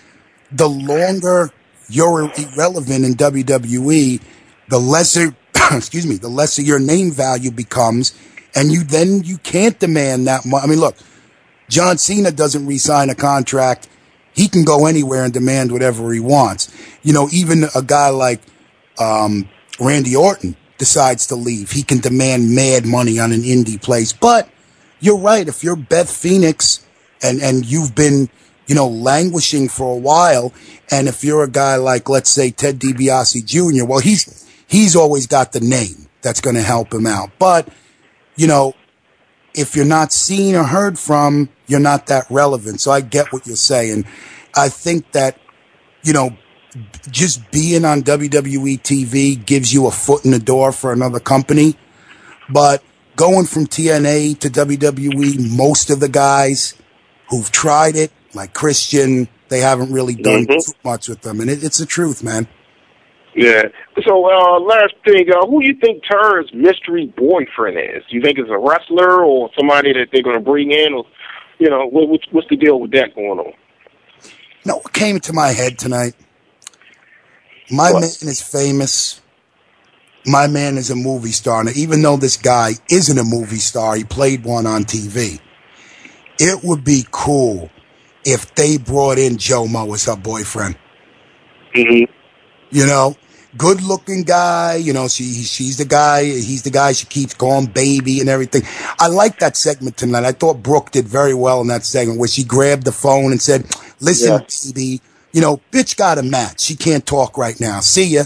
[0.52, 1.52] the longer
[1.90, 4.22] you're irrelevant in WWE,
[4.70, 5.36] the lesser,
[5.72, 8.14] excuse me, the lesser your name value becomes.
[8.56, 10.64] And you then you can't demand that much.
[10.64, 10.96] I mean, look,
[11.70, 13.90] John Cena doesn't re-sign a contract.
[14.34, 16.74] He can go anywhere and demand whatever he wants.
[17.04, 18.42] You know, even a guy like,
[18.98, 19.50] um,
[19.80, 21.72] Randy Orton, decides to leave.
[21.72, 24.14] He can demand mad money on an indie place.
[24.14, 24.50] But
[25.00, 25.48] you're right.
[25.48, 26.86] If you're Beth Phoenix
[27.22, 28.30] and, and you've been,
[28.68, 30.54] you know, languishing for a while,
[30.92, 34.45] and if you're a guy like, let's say, Ted DiBiase Jr., well, he's,
[34.76, 37.30] he's always got the name that's going to help him out.
[37.40, 37.70] But,
[38.36, 38.74] you know,
[39.54, 42.82] if you're not seen or heard from, you're not that relevant.
[42.82, 44.06] So I get what you're saying.
[44.54, 45.38] I think that,
[46.04, 46.36] you know,
[47.10, 51.78] just being on WWE TV gives you a foot in the door for another company.
[52.50, 52.84] But
[53.16, 56.74] going from TNA to WWE, most of the guys
[57.30, 60.66] who've tried it, like Christian, they haven't really done Mhm.
[60.66, 61.40] too much with them.
[61.40, 62.48] And it, it's the truth, man.
[63.36, 63.64] Yeah.
[64.06, 68.04] So, uh, last thing, uh, who do you think Tara's mystery boyfriend is?
[68.10, 71.06] Do you think it's a wrestler or somebody that they're going to bring in, or
[71.60, 73.54] you know, what, what's, what's the deal with that going on?
[74.66, 76.16] No, what came to my head tonight?
[77.70, 79.22] My man is famous.
[80.26, 81.64] My man is a movie star.
[81.64, 85.40] Now, even though this guy isn't a movie star, he played one on TV.
[86.40, 87.70] It would be cool
[88.24, 90.78] if they brought in Jomo as her boyfriend.
[91.76, 92.12] Mm-hmm.
[92.72, 93.16] You know,
[93.58, 94.76] good looking guy.
[94.76, 96.24] You know, she she's the guy.
[96.24, 98.64] He's the guy she keeps calling baby and everything.
[99.00, 100.24] I like that segment tonight.
[100.24, 103.42] I thought Brooke did very well in that segment where she grabbed the phone and
[103.42, 103.66] said,
[104.00, 105.02] "Listen, baby,
[105.32, 106.62] you know, bitch got a match.
[106.62, 107.80] She can't talk right now.
[107.80, 108.24] See ya."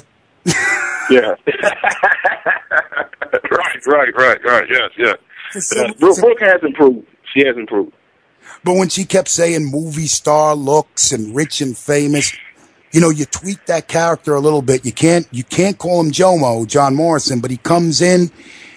[1.10, 1.36] Yeah.
[3.52, 4.68] right, right, right, right.
[4.70, 5.18] Yes, yes.
[6.00, 7.08] Brooke, Brooke has improved.
[7.34, 7.94] She has improved.
[8.64, 12.36] But when she kept saying movie star looks and rich and famous,
[12.92, 14.86] you know, you tweak that character a little bit.
[14.86, 18.32] You can't, you can't call him Jomo, John Morrison, but he comes in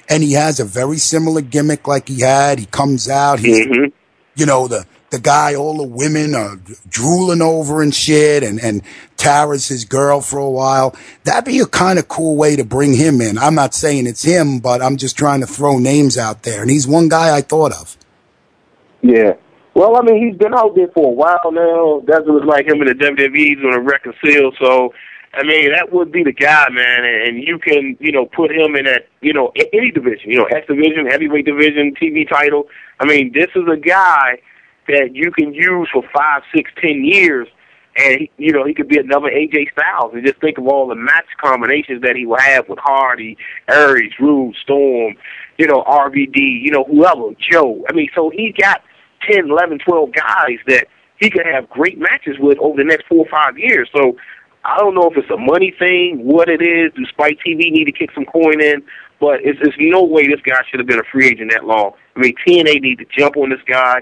[0.08, 2.58] and he has a very similar gimmick like he had.
[2.58, 3.90] He comes out, he's, mm-hmm.
[4.34, 6.58] you know, the, the guy all the women are
[6.88, 8.82] drooling over and shit and, and
[9.16, 10.96] Tara's his girl for a while.
[11.24, 13.38] That'd be a kind of cool way to bring him in.
[13.38, 16.62] I'm not saying it's him, but I'm just trying to throw names out there.
[16.62, 17.96] And he's one guy I thought of.
[19.02, 19.34] Yeah.
[19.74, 22.02] Well, I mean, he's been out there for a while now.
[22.06, 23.34] That's what it's like him in the WWE.
[23.34, 24.52] He's going to reconcile.
[24.60, 24.92] So,
[25.32, 27.04] I mean, that would be the guy, man.
[27.04, 30.44] And you can, you know, put him in that, you know, any division, you know,
[30.44, 32.68] X division, heavyweight division, TV title.
[33.00, 34.40] I mean, this is a guy
[34.88, 37.48] that you can use for five, six, ten years.
[37.96, 40.12] And, you know, he could be another AJ Styles.
[40.14, 43.36] And just think of all the match combinations that he will have with Hardy,
[43.68, 45.14] Aries, Roode, Storm,
[45.56, 47.84] you know, RVD, you know, whoever, Joe.
[47.88, 48.82] I mean, so he got
[49.30, 50.86] 10, 11, 12 guys that
[51.18, 53.88] he could have great matches with over the next four or five years.
[53.94, 54.16] So
[54.64, 56.92] I don't know if it's a money thing, what it is.
[56.94, 58.82] Do Spike TV need to kick some coin in?
[59.20, 61.92] But it's, it's no way this guy should have been a free agent that long.
[62.16, 64.00] I mean, TNA need to jump on this guy,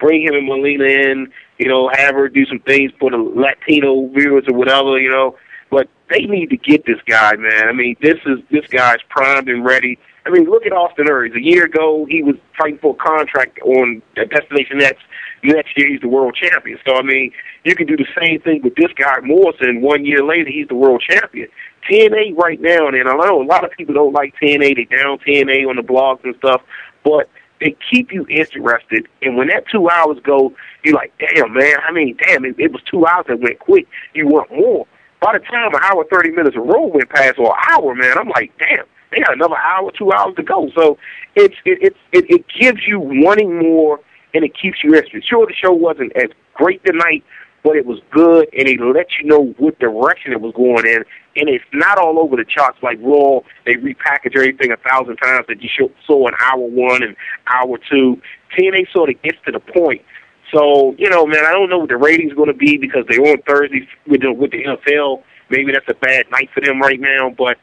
[0.00, 4.08] bring him and Melina in, you know, have her do some things for the Latino
[4.08, 5.36] viewers or whatever, you know.
[5.70, 7.68] But they need to get this guy, man.
[7.68, 9.98] I mean, this is this guy's primed and ready.
[10.24, 11.34] I mean, look at Austin Aries.
[11.34, 14.98] A year ago, he was fighting for a contract on Destination X.
[15.42, 16.78] Next year, he's the world champion.
[16.86, 17.32] So, I mean,
[17.64, 19.82] you can do the same thing with this guy, Morrison.
[19.82, 21.48] One year later, he's the world champion.
[21.90, 24.76] TNA right now, and I know a lot of people don't like TNA.
[24.76, 26.62] They down TNA on the blogs and stuff,
[27.02, 27.28] but
[27.60, 29.08] they keep you interested.
[29.22, 30.54] And when that two hours go,
[30.84, 31.76] you're like, damn, man.
[31.84, 33.88] I mean, damn, it, it was two hours that went quick.
[34.14, 34.86] You want more.
[35.20, 38.16] By the time an hour, 30 minutes of roll went past, or an hour, man,
[38.16, 40.70] I'm like, damn they got another hour, two hours to go.
[40.74, 40.98] So
[41.34, 44.00] it's it it it, it gives you wanting more
[44.34, 45.24] and it keeps you interested.
[45.24, 47.24] Sure, the show wasn't as great tonight,
[47.62, 51.04] but it was good and it let you know what direction it was going in.
[51.36, 53.40] And it's not all over the charts like Raw.
[53.64, 55.68] They repackage everything a thousand times that you
[56.06, 58.20] saw in hour one and hour two.
[58.58, 60.02] TNA sort of gets to the point.
[60.52, 63.20] So, you know, man, I don't know what the ratings going to be because they're
[63.20, 65.22] on Thursday with the, with the NFL.
[65.48, 67.56] Maybe that's a bad night for them right now, but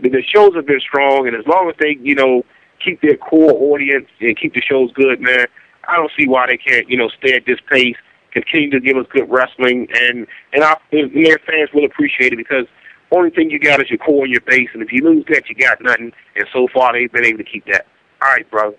[0.00, 2.44] the shows have been strong, and as long as they, you know,
[2.84, 5.46] keep their core audience and keep the shows good, man,
[5.88, 7.96] I don't see why they can't, you know, stay at this pace,
[8.32, 12.36] continue to give us good wrestling, and and, our, and their fans will appreciate it
[12.36, 12.66] because
[13.10, 15.48] only thing you got is your core and your base, and if you lose that,
[15.48, 16.12] you got nothing.
[16.34, 17.86] And so far, they've been able to keep that.
[18.22, 18.76] All right, brother.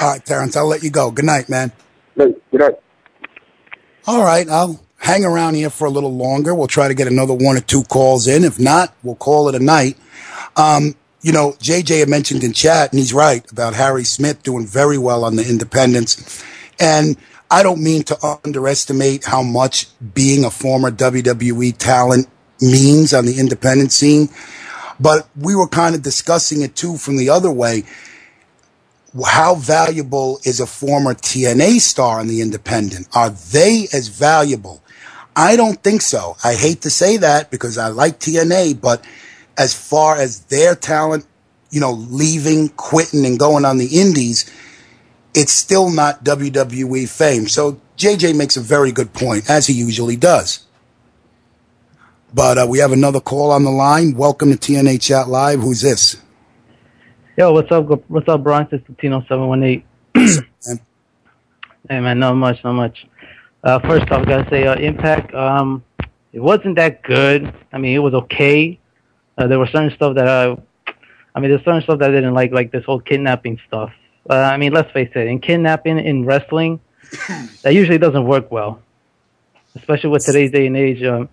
[0.00, 1.10] All right, Terrence, I'll let you go.
[1.10, 1.72] Good night, man.
[2.16, 2.74] Good night.
[4.06, 6.54] All right, I'll hang around here for a little longer.
[6.54, 8.44] We'll try to get another one or two calls in.
[8.44, 9.96] If not, we'll call it a night.
[10.56, 14.66] Um, you know, JJ had mentioned in chat, and he's right about Harry Smith doing
[14.66, 16.44] very well on the independents.
[16.78, 17.16] And
[17.50, 22.28] I don't mean to underestimate how much being a former WWE talent
[22.60, 24.28] means on the independent scene,
[25.00, 27.84] but we were kind of discussing it too from the other way.
[29.24, 33.08] How valuable is a former TNA star on the independent?
[33.14, 34.82] Are they as valuable?
[35.36, 36.36] I don't think so.
[36.44, 39.04] I hate to say that because I like TNA, but
[39.56, 41.26] as far as their talent,
[41.70, 44.50] you know, leaving, quitting, and going on the indies,
[45.34, 47.48] it's still not WWE fame.
[47.48, 50.66] So JJ makes a very good point, as he usually does.
[52.32, 54.16] But uh, we have another call on the line.
[54.16, 55.60] Welcome to TNA Chat Live.
[55.60, 56.16] Who's this?
[57.36, 57.86] Yo, what's up?
[58.08, 58.72] What's up, Bronx?
[58.72, 59.84] It's Latino seven one eight.
[61.90, 63.06] Hey man, not much, not much.
[63.62, 65.34] Uh, first off, I gotta say, uh, Impact.
[65.34, 65.84] Um,
[66.32, 67.52] it wasn't that good.
[67.74, 68.80] I mean, it was okay.
[69.36, 70.56] Uh, there was certain stuff that I,
[71.34, 73.92] I mean, there's certain stuff that I didn't like, like this whole kidnapping stuff.
[74.28, 76.80] Uh, I mean, let's face it, in kidnapping in wrestling,
[77.62, 78.80] that usually doesn't work well,
[79.74, 81.02] especially with today's day and age.
[81.02, 81.28] Um,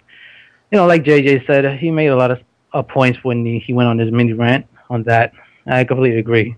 [0.71, 2.39] you know, like JJ said, he made a lot of
[2.73, 5.33] uh, points when he, he went on his mini rant on that.
[5.65, 6.55] I completely agree.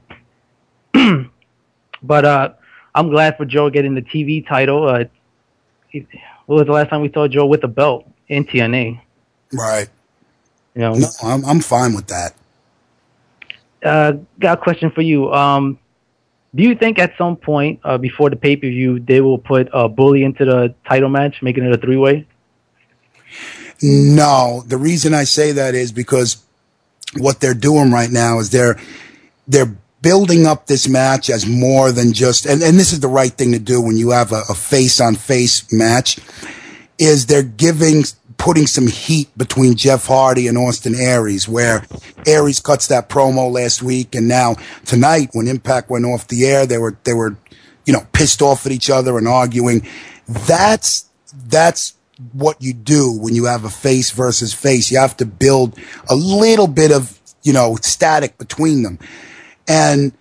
[2.04, 2.54] but uh,
[2.96, 4.88] I'm glad for Joe getting the TV title.
[4.88, 5.06] Uh,
[5.90, 6.08] he,
[6.46, 9.02] when was the last time we saw Joe with a belt in TNA?
[9.52, 9.90] Right.
[10.76, 12.34] You know, no, I'm I'm fine with that.
[13.84, 15.32] Uh, got a question for you.
[15.34, 15.78] Um,
[16.56, 19.68] do you think at some point uh, before the pay per view they will put
[19.70, 22.28] a uh, bully into the title match, making it a three way?
[23.82, 26.44] No, the reason I say that is because
[27.18, 28.80] what they're doing right now is they're
[29.48, 33.32] they're building up this match as more than just and, and this is the right
[33.32, 36.20] thing to do when you have a face on face match
[37.00, 38.04] is they're giving
[38.44, 41.86] putting some heat between Jeff Hardy and Austin Aries, where
[42.28, 46.66] Aries cuts that promo last week, and now tonight when Impact went off the air,
[46.66, 47.38] they were they were,
[47.86, 49.88] you know, pissed off at each other and arguing.
[50.28, 51.10] That's
[51.48, 51.96] that's
[52.34, 54.92] what you do when you have a face versus face.
[54.92, 55.80] You have to build
[56.10, 59.00] a little bit of you know static between them,
[59.70, 60.12] and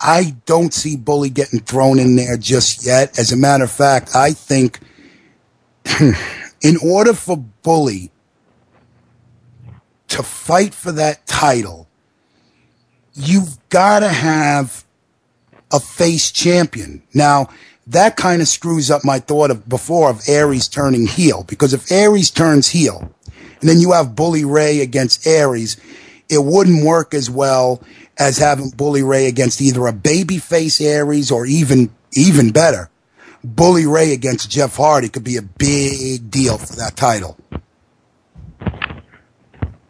[0.00, 3.20] I don't see Bully getting thrown in there just yet.
[3.20, 4.80] As a matter of fact, I think
[6.62, 8.10] in order for Bully
[10.08, 11.88] to fight for that title,
[13.14, 14.84] you've got to have
[15.72, 17.02] a face champion.
[17.14, 17.48] Now,
[17.86, 21.90] that kind of screws up my thought of before of Aries turning heel because if
[21.90, 23.12] Aries turns heel
[23.60, 25.76] and then you have Bully Ray against Aries,
[26.28, 27.82] it wouldn't work as well
[28.18, 32.90] as having Bully Ray against either a babyface Aries or even even better,
[33.44, 37.36] Bully Ray against Jeff Hardy could be a big deal for that title.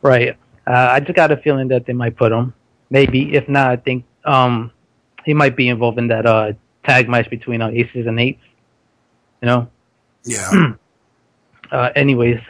[0.01, 0.37] Right.
[0.67, 2.55] Uh, I just got a feeling that they might put him.
[2.91, 3.35] Maybe.
[3.35, 4.73] If not, I think um,
[5.25, 6.53] he might be involved in that uh,
[6.85, 8.43] tag match between uh, aces and eights.
[9.41, 9.69] You know?
[10.25, 10.75] Yeah.
[11.71, 12.41] uh, anyways,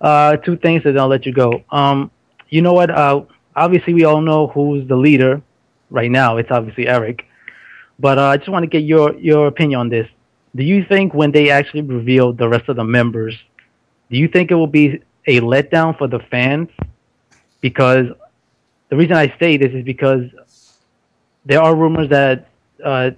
[0.00, 1.64] uh, two things that I'll let you go.
[1.70, 2.10] Um,
[2.48, 2.90] you know what?
[2.90, 3.22] Uh,
[3.56, 5.42] obviously, we all know who's the leader
[5.90, 6.36] right now.
[6.36, 7.24] It's obviously Eric.
[7.98, 10.08] But uh, I just want to get your, your opinion on this.
[10.56, 13.36] Do you think when they actually reveal the rest of the members,
[14.10, 16.68] do you think it will be a letdown for the fans?
[17.60, 18.06] Because
[18.88, 20.22] the reason I say this is because
[21.44, 22.48] there are rumors that
[22.84, 23.10] uh,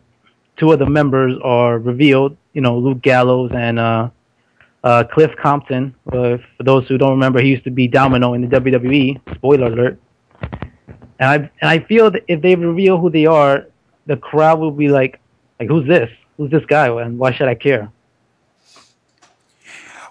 [0.56, 2.36] two of the members are revealed.
[2.54, 4.08] You know, Luke Gallows and uh,
[4.82, 5.94] uh, Cliff Compton.
[6.10, 9.20] For those who don't remember, he used to be Domino in the WWE.
[9.36, 9.98] Spoiler alert.
[11.18, 13.66] And I and I feel that if they reveal who they are,
[14.06, 15.20] the crowd will be like,
[15.58, 16.10] like who's this?
[16.36, 16.88] Who's this guy?
[17.02, 17.90] And why should I care?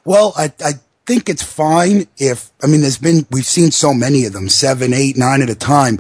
[0.04, 0.74] Well, I, I
[1.06, 4.94] think it's fine if, I mean, there's been, we've seen so many of them, seven,
[4.94, 6.00] eight, nine at a time.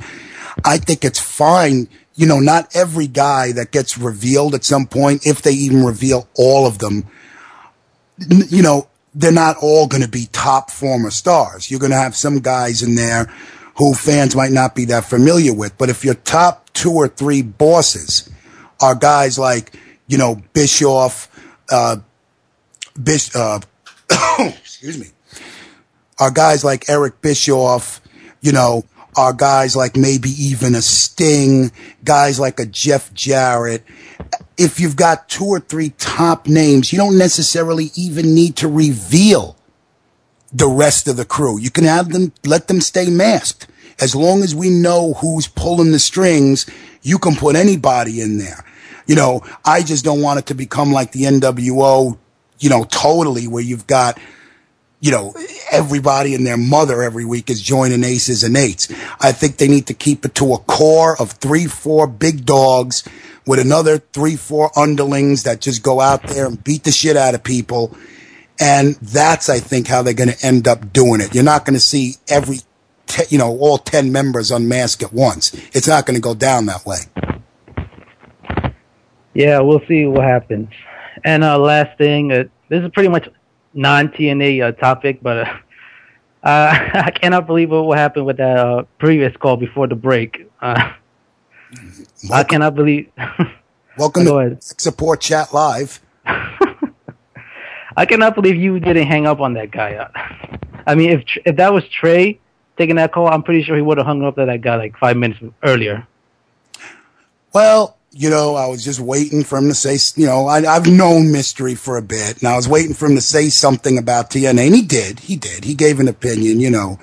[0.63, 1.87] I think it's fine.
[2.15, 6.27] You know, not every guy that gets revealed at some point, if they even reveal
[6.35, 7.05] all of them,
[8.17, 11.69] you know, they're not all going to be top former stars.
[11.71, 13.25] You're going to have some guys in there
[13.77, 15.77] who fans might not be that familiar with.
[15.77, 18.29] But if your top two or three bosses
[18.81, 19.73] are guys like,
[20.07, 21.29] you know, Bischoff,
[21.69, 21.97] uh,
[23.01, 23.59] Bish, uh,
[24.39, 25.07] excuse me,
[26.19, 28.01] are guys like Eric Bischoff,
[28.41, 28.83] you know,
[29.17, 31.71] are guys like maybe even a Sting,
[32.03, 33.83] guys like a Jeff Jarrett.
[34.57, 39.57] If you've got two or three top names, you don't necessarily even need to reveal
[40.53, 41.59] the rest of the crew.
[41.59, 43.67] You can have them, let them stay masked.
[43.99, 46.65] As long as we know who's pulling the strings,
[47.01, 48.63] you can put anybody in there.
[49.05, 52.17] You know, I just don't want it to become like the NWO,
[52.59, 54.19] you know, totally where you've got,
[54.99, 55.35] you know,
[55.71, 58.91] everybody and their mother every week is joining aces and eights.
[59.19, 63.03] I think they need to keep it to a core of three, four big dogs
[63.45, 67.35] with another three, four underlings that just go out there and beat the shit out
[67.35, 67.95] of people.
[68.59, 71.35] And that's, I think, how they're going to end up doing it.
[71.35, 72.59] You're not going to see every,
[73.05, 75.53] te- you know, all 10 members unmasked at once.
[75.73, 76.99] It's not going to go down that way.
[79.35, 80.69] Yeah, we'll see what happens.
[81.25, 83.27] And uh, last thing, uh, this is pretty much
[83.73, 85.49] non TNA uh, topic, but uh,
[86.43, 90.49] I cannot believe what happened with that uh, previous call before the break.
[90.61, 90.93] Uh,
[92.31, 93.11] I cannot believe.
[93.97, 95.99] Welcome to Support Chat Live.
[96.25, 100.09] I cannot believe you didn't hang up on that guy.
[100.87, 102.39] I mean, if if that was Trey
[102.77, 104.97] taking that call, I'm pretty sure he would have hung up to that guy like
[104.97, 106.07] five minutes earlier.
[107.53, 110.87] Well, you know, I was just waiting for him to say, you know, I, have
[110.87, 114.29] known Mystery for a bit, and I was waiting for him to say something about
[114.29, 115.19] TNA, and he did.
[115.19, 115.65] He did.
[115.65, 116.97] He gave an opinion, you know,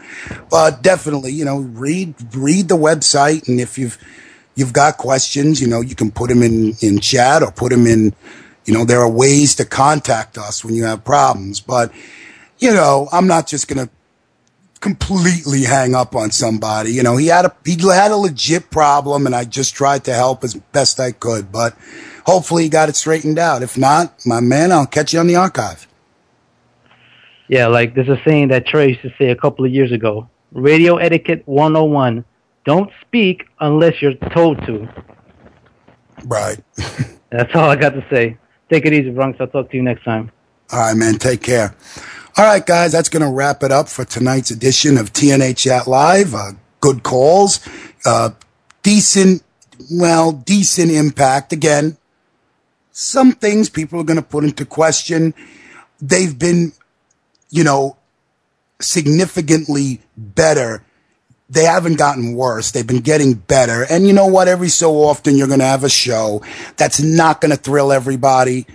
[0.48, 3.98] but definitely, you know, read read the website, and if you've
[4.54, 7.86] you've got questions, you know, you can put them in in chat or put them
[7.86, 8.14] in.
[8.64, 11.92] You know, there are ways to contact us when you have problems, but
[12.58, 13.90] you know, I'm not just gonna
[14.82, 16.92] completely hang up on somebody.
[16.92, 20.12] You know, he had a he had a legit problem, and I just tried to
[20.12, 21.50] help as best I could.
[21.50, 21.74] But
[22.26, 23.62] hopefully, he got it straightened out.
[23.62, 25.86] If not, my man, I'll catch you on the archive.
[27.48, 30.28] Yeah, like there's a saying that Trey used to say a couple of years ago:
[30.52, 32.24] "Radio etiquette 101:
[32.66, 34.88] Don't speak unless you're told to."
[36.24, 36.62] Right.
[37.30, 38.36] That's all I got to say.
[38.70, 39.40] Take it easy, Bronx.
[39.40, 40.30] I'll talk to you next time.
[40.70, 41.14] All right, man.
[41.16, 41.74] Take care.
[42.42, 45.86] All right, guys, that's going to wrap it up for tonight's edition of TNA Chat
[45.86, 46.34] Live.
[46.34, 47.60] Uh, good calls,
[48.04, 48.30] uh,
[48.82, 49.44] decent,
[49.88, 51.52] well, decent impact.
[51.52, 51.98] Again,
[52.90, 55.34] some things people are going to put into question.
[56.00, 56.72] They've been,
[57.50, 57.96] you know,
[58.80, 60.82] significantly better.
[61.48, 62.72] They haven't gotten worse.
[62.72, 63.86] They've been getting better.
[63.88, 64.48] And you know what?
[64.48, 66.42] Every so often you're going to have a show
[66.76, 68.66] that's not going to thrill everybody.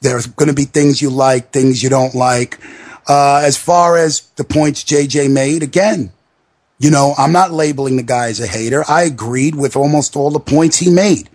[0.00, 2.60] There's going to be things you like, things you don't like.
[3.08, 6.12] Uh, as far as the points JJ made, again,
[6.78, 8.84] you know, I'm not labeling the guy as a hater.
[8.88, 11.28] I agreed with almost all the points he made.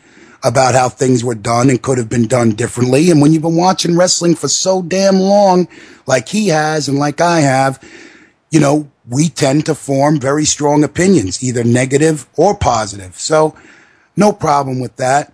[0.44, 3.12] about how things were done and could have been done differently.
[3.12, 5.68] And when you've been watching wrestling for so damn long,
[6.08, 7.80] like he has and like I have,
[8.50, 13.16] you know, we tend to form very strong opinions, either negative or positive.
[13.20, 13.56] So
[14.16, 15.34] no problem with that.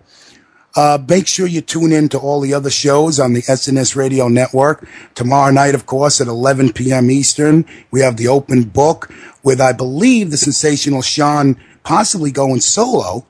[0.78, 4.28] Uh, make sure you tune in to all the other shows on the SNS Radio
[4.28, 4.88] Network.
[5.16, 7.10] Tomorrow night, of course, at 11 p.m.
[7.10, 9.10] Eastern, we have the open book
[9.42, 13.26] with, I believe, the sensational Sean possibly going solo.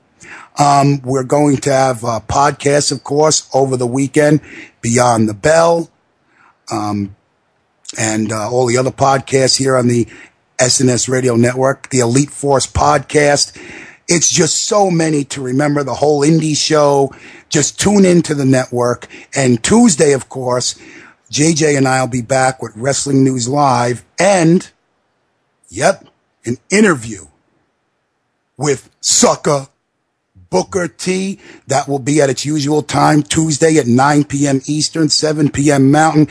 [0.59, 4.41] Um, we're going to have uh, podcasts, of course, over the weekend,
[4.81, 5.89] Beyond the Bell,
[6.71, 7.15] um,
[7.97, 10.07] and uh, all the other podcasts here on the
[10.59, 13.57] SNS Radio Network, the Elite Force podcast.
[14.09, 15.83] It's just so many to remember.
[15.83, 17.13] The whole indie show.
[17.47, 19.07] Just tune into the network.
[19.35, 20.75] And Tuesday, of course,
[21.31, 24.69] JJ and I will be back with Wrestling News Live and,
[25.69, 26.07] yep,
[26.43, 27.27] an interview
[28.57, 29.67] with Sucker
[30.49, 31.39] Booker T.
[31.67, 34.61] That will be at its usual time, Tuesday at 9 p.m.
[34.65, 35.91] Eastern, 7 p.m.
[35.91, 36.29] Mountain.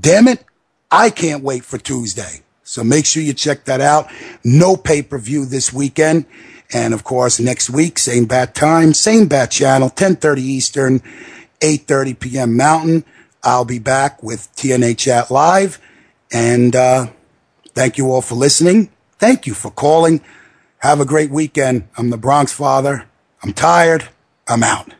[0.00, 0.44] Damn it.
[0.90, 2.42] I can't wait for Tuesday.
[2.62, 4.08] So make sure you check that out.
[4.44, 6.26] No pay per view this weekend.
[6.72, 11.00] And of course, next week, same bat time, same bat channel, 1030 Eastern,
[11.60, 12.56] 8.30 p.m.
[12.56, 13.04] Mountain.
[13.42, 15.80] I'll be back with TNA Chat Live.
[16.30, 17.06] And, uh,
[17.68, 18.90] thank you all for listening.
[19.18, 20.20] Thank you for calling.
[20.78, 21.88] Have a great weekend.
[21.96, 23.08] I'm the Bronx Father.
[23.42, 24.08] I'm tired.
[24.46, 24.92] I'm out.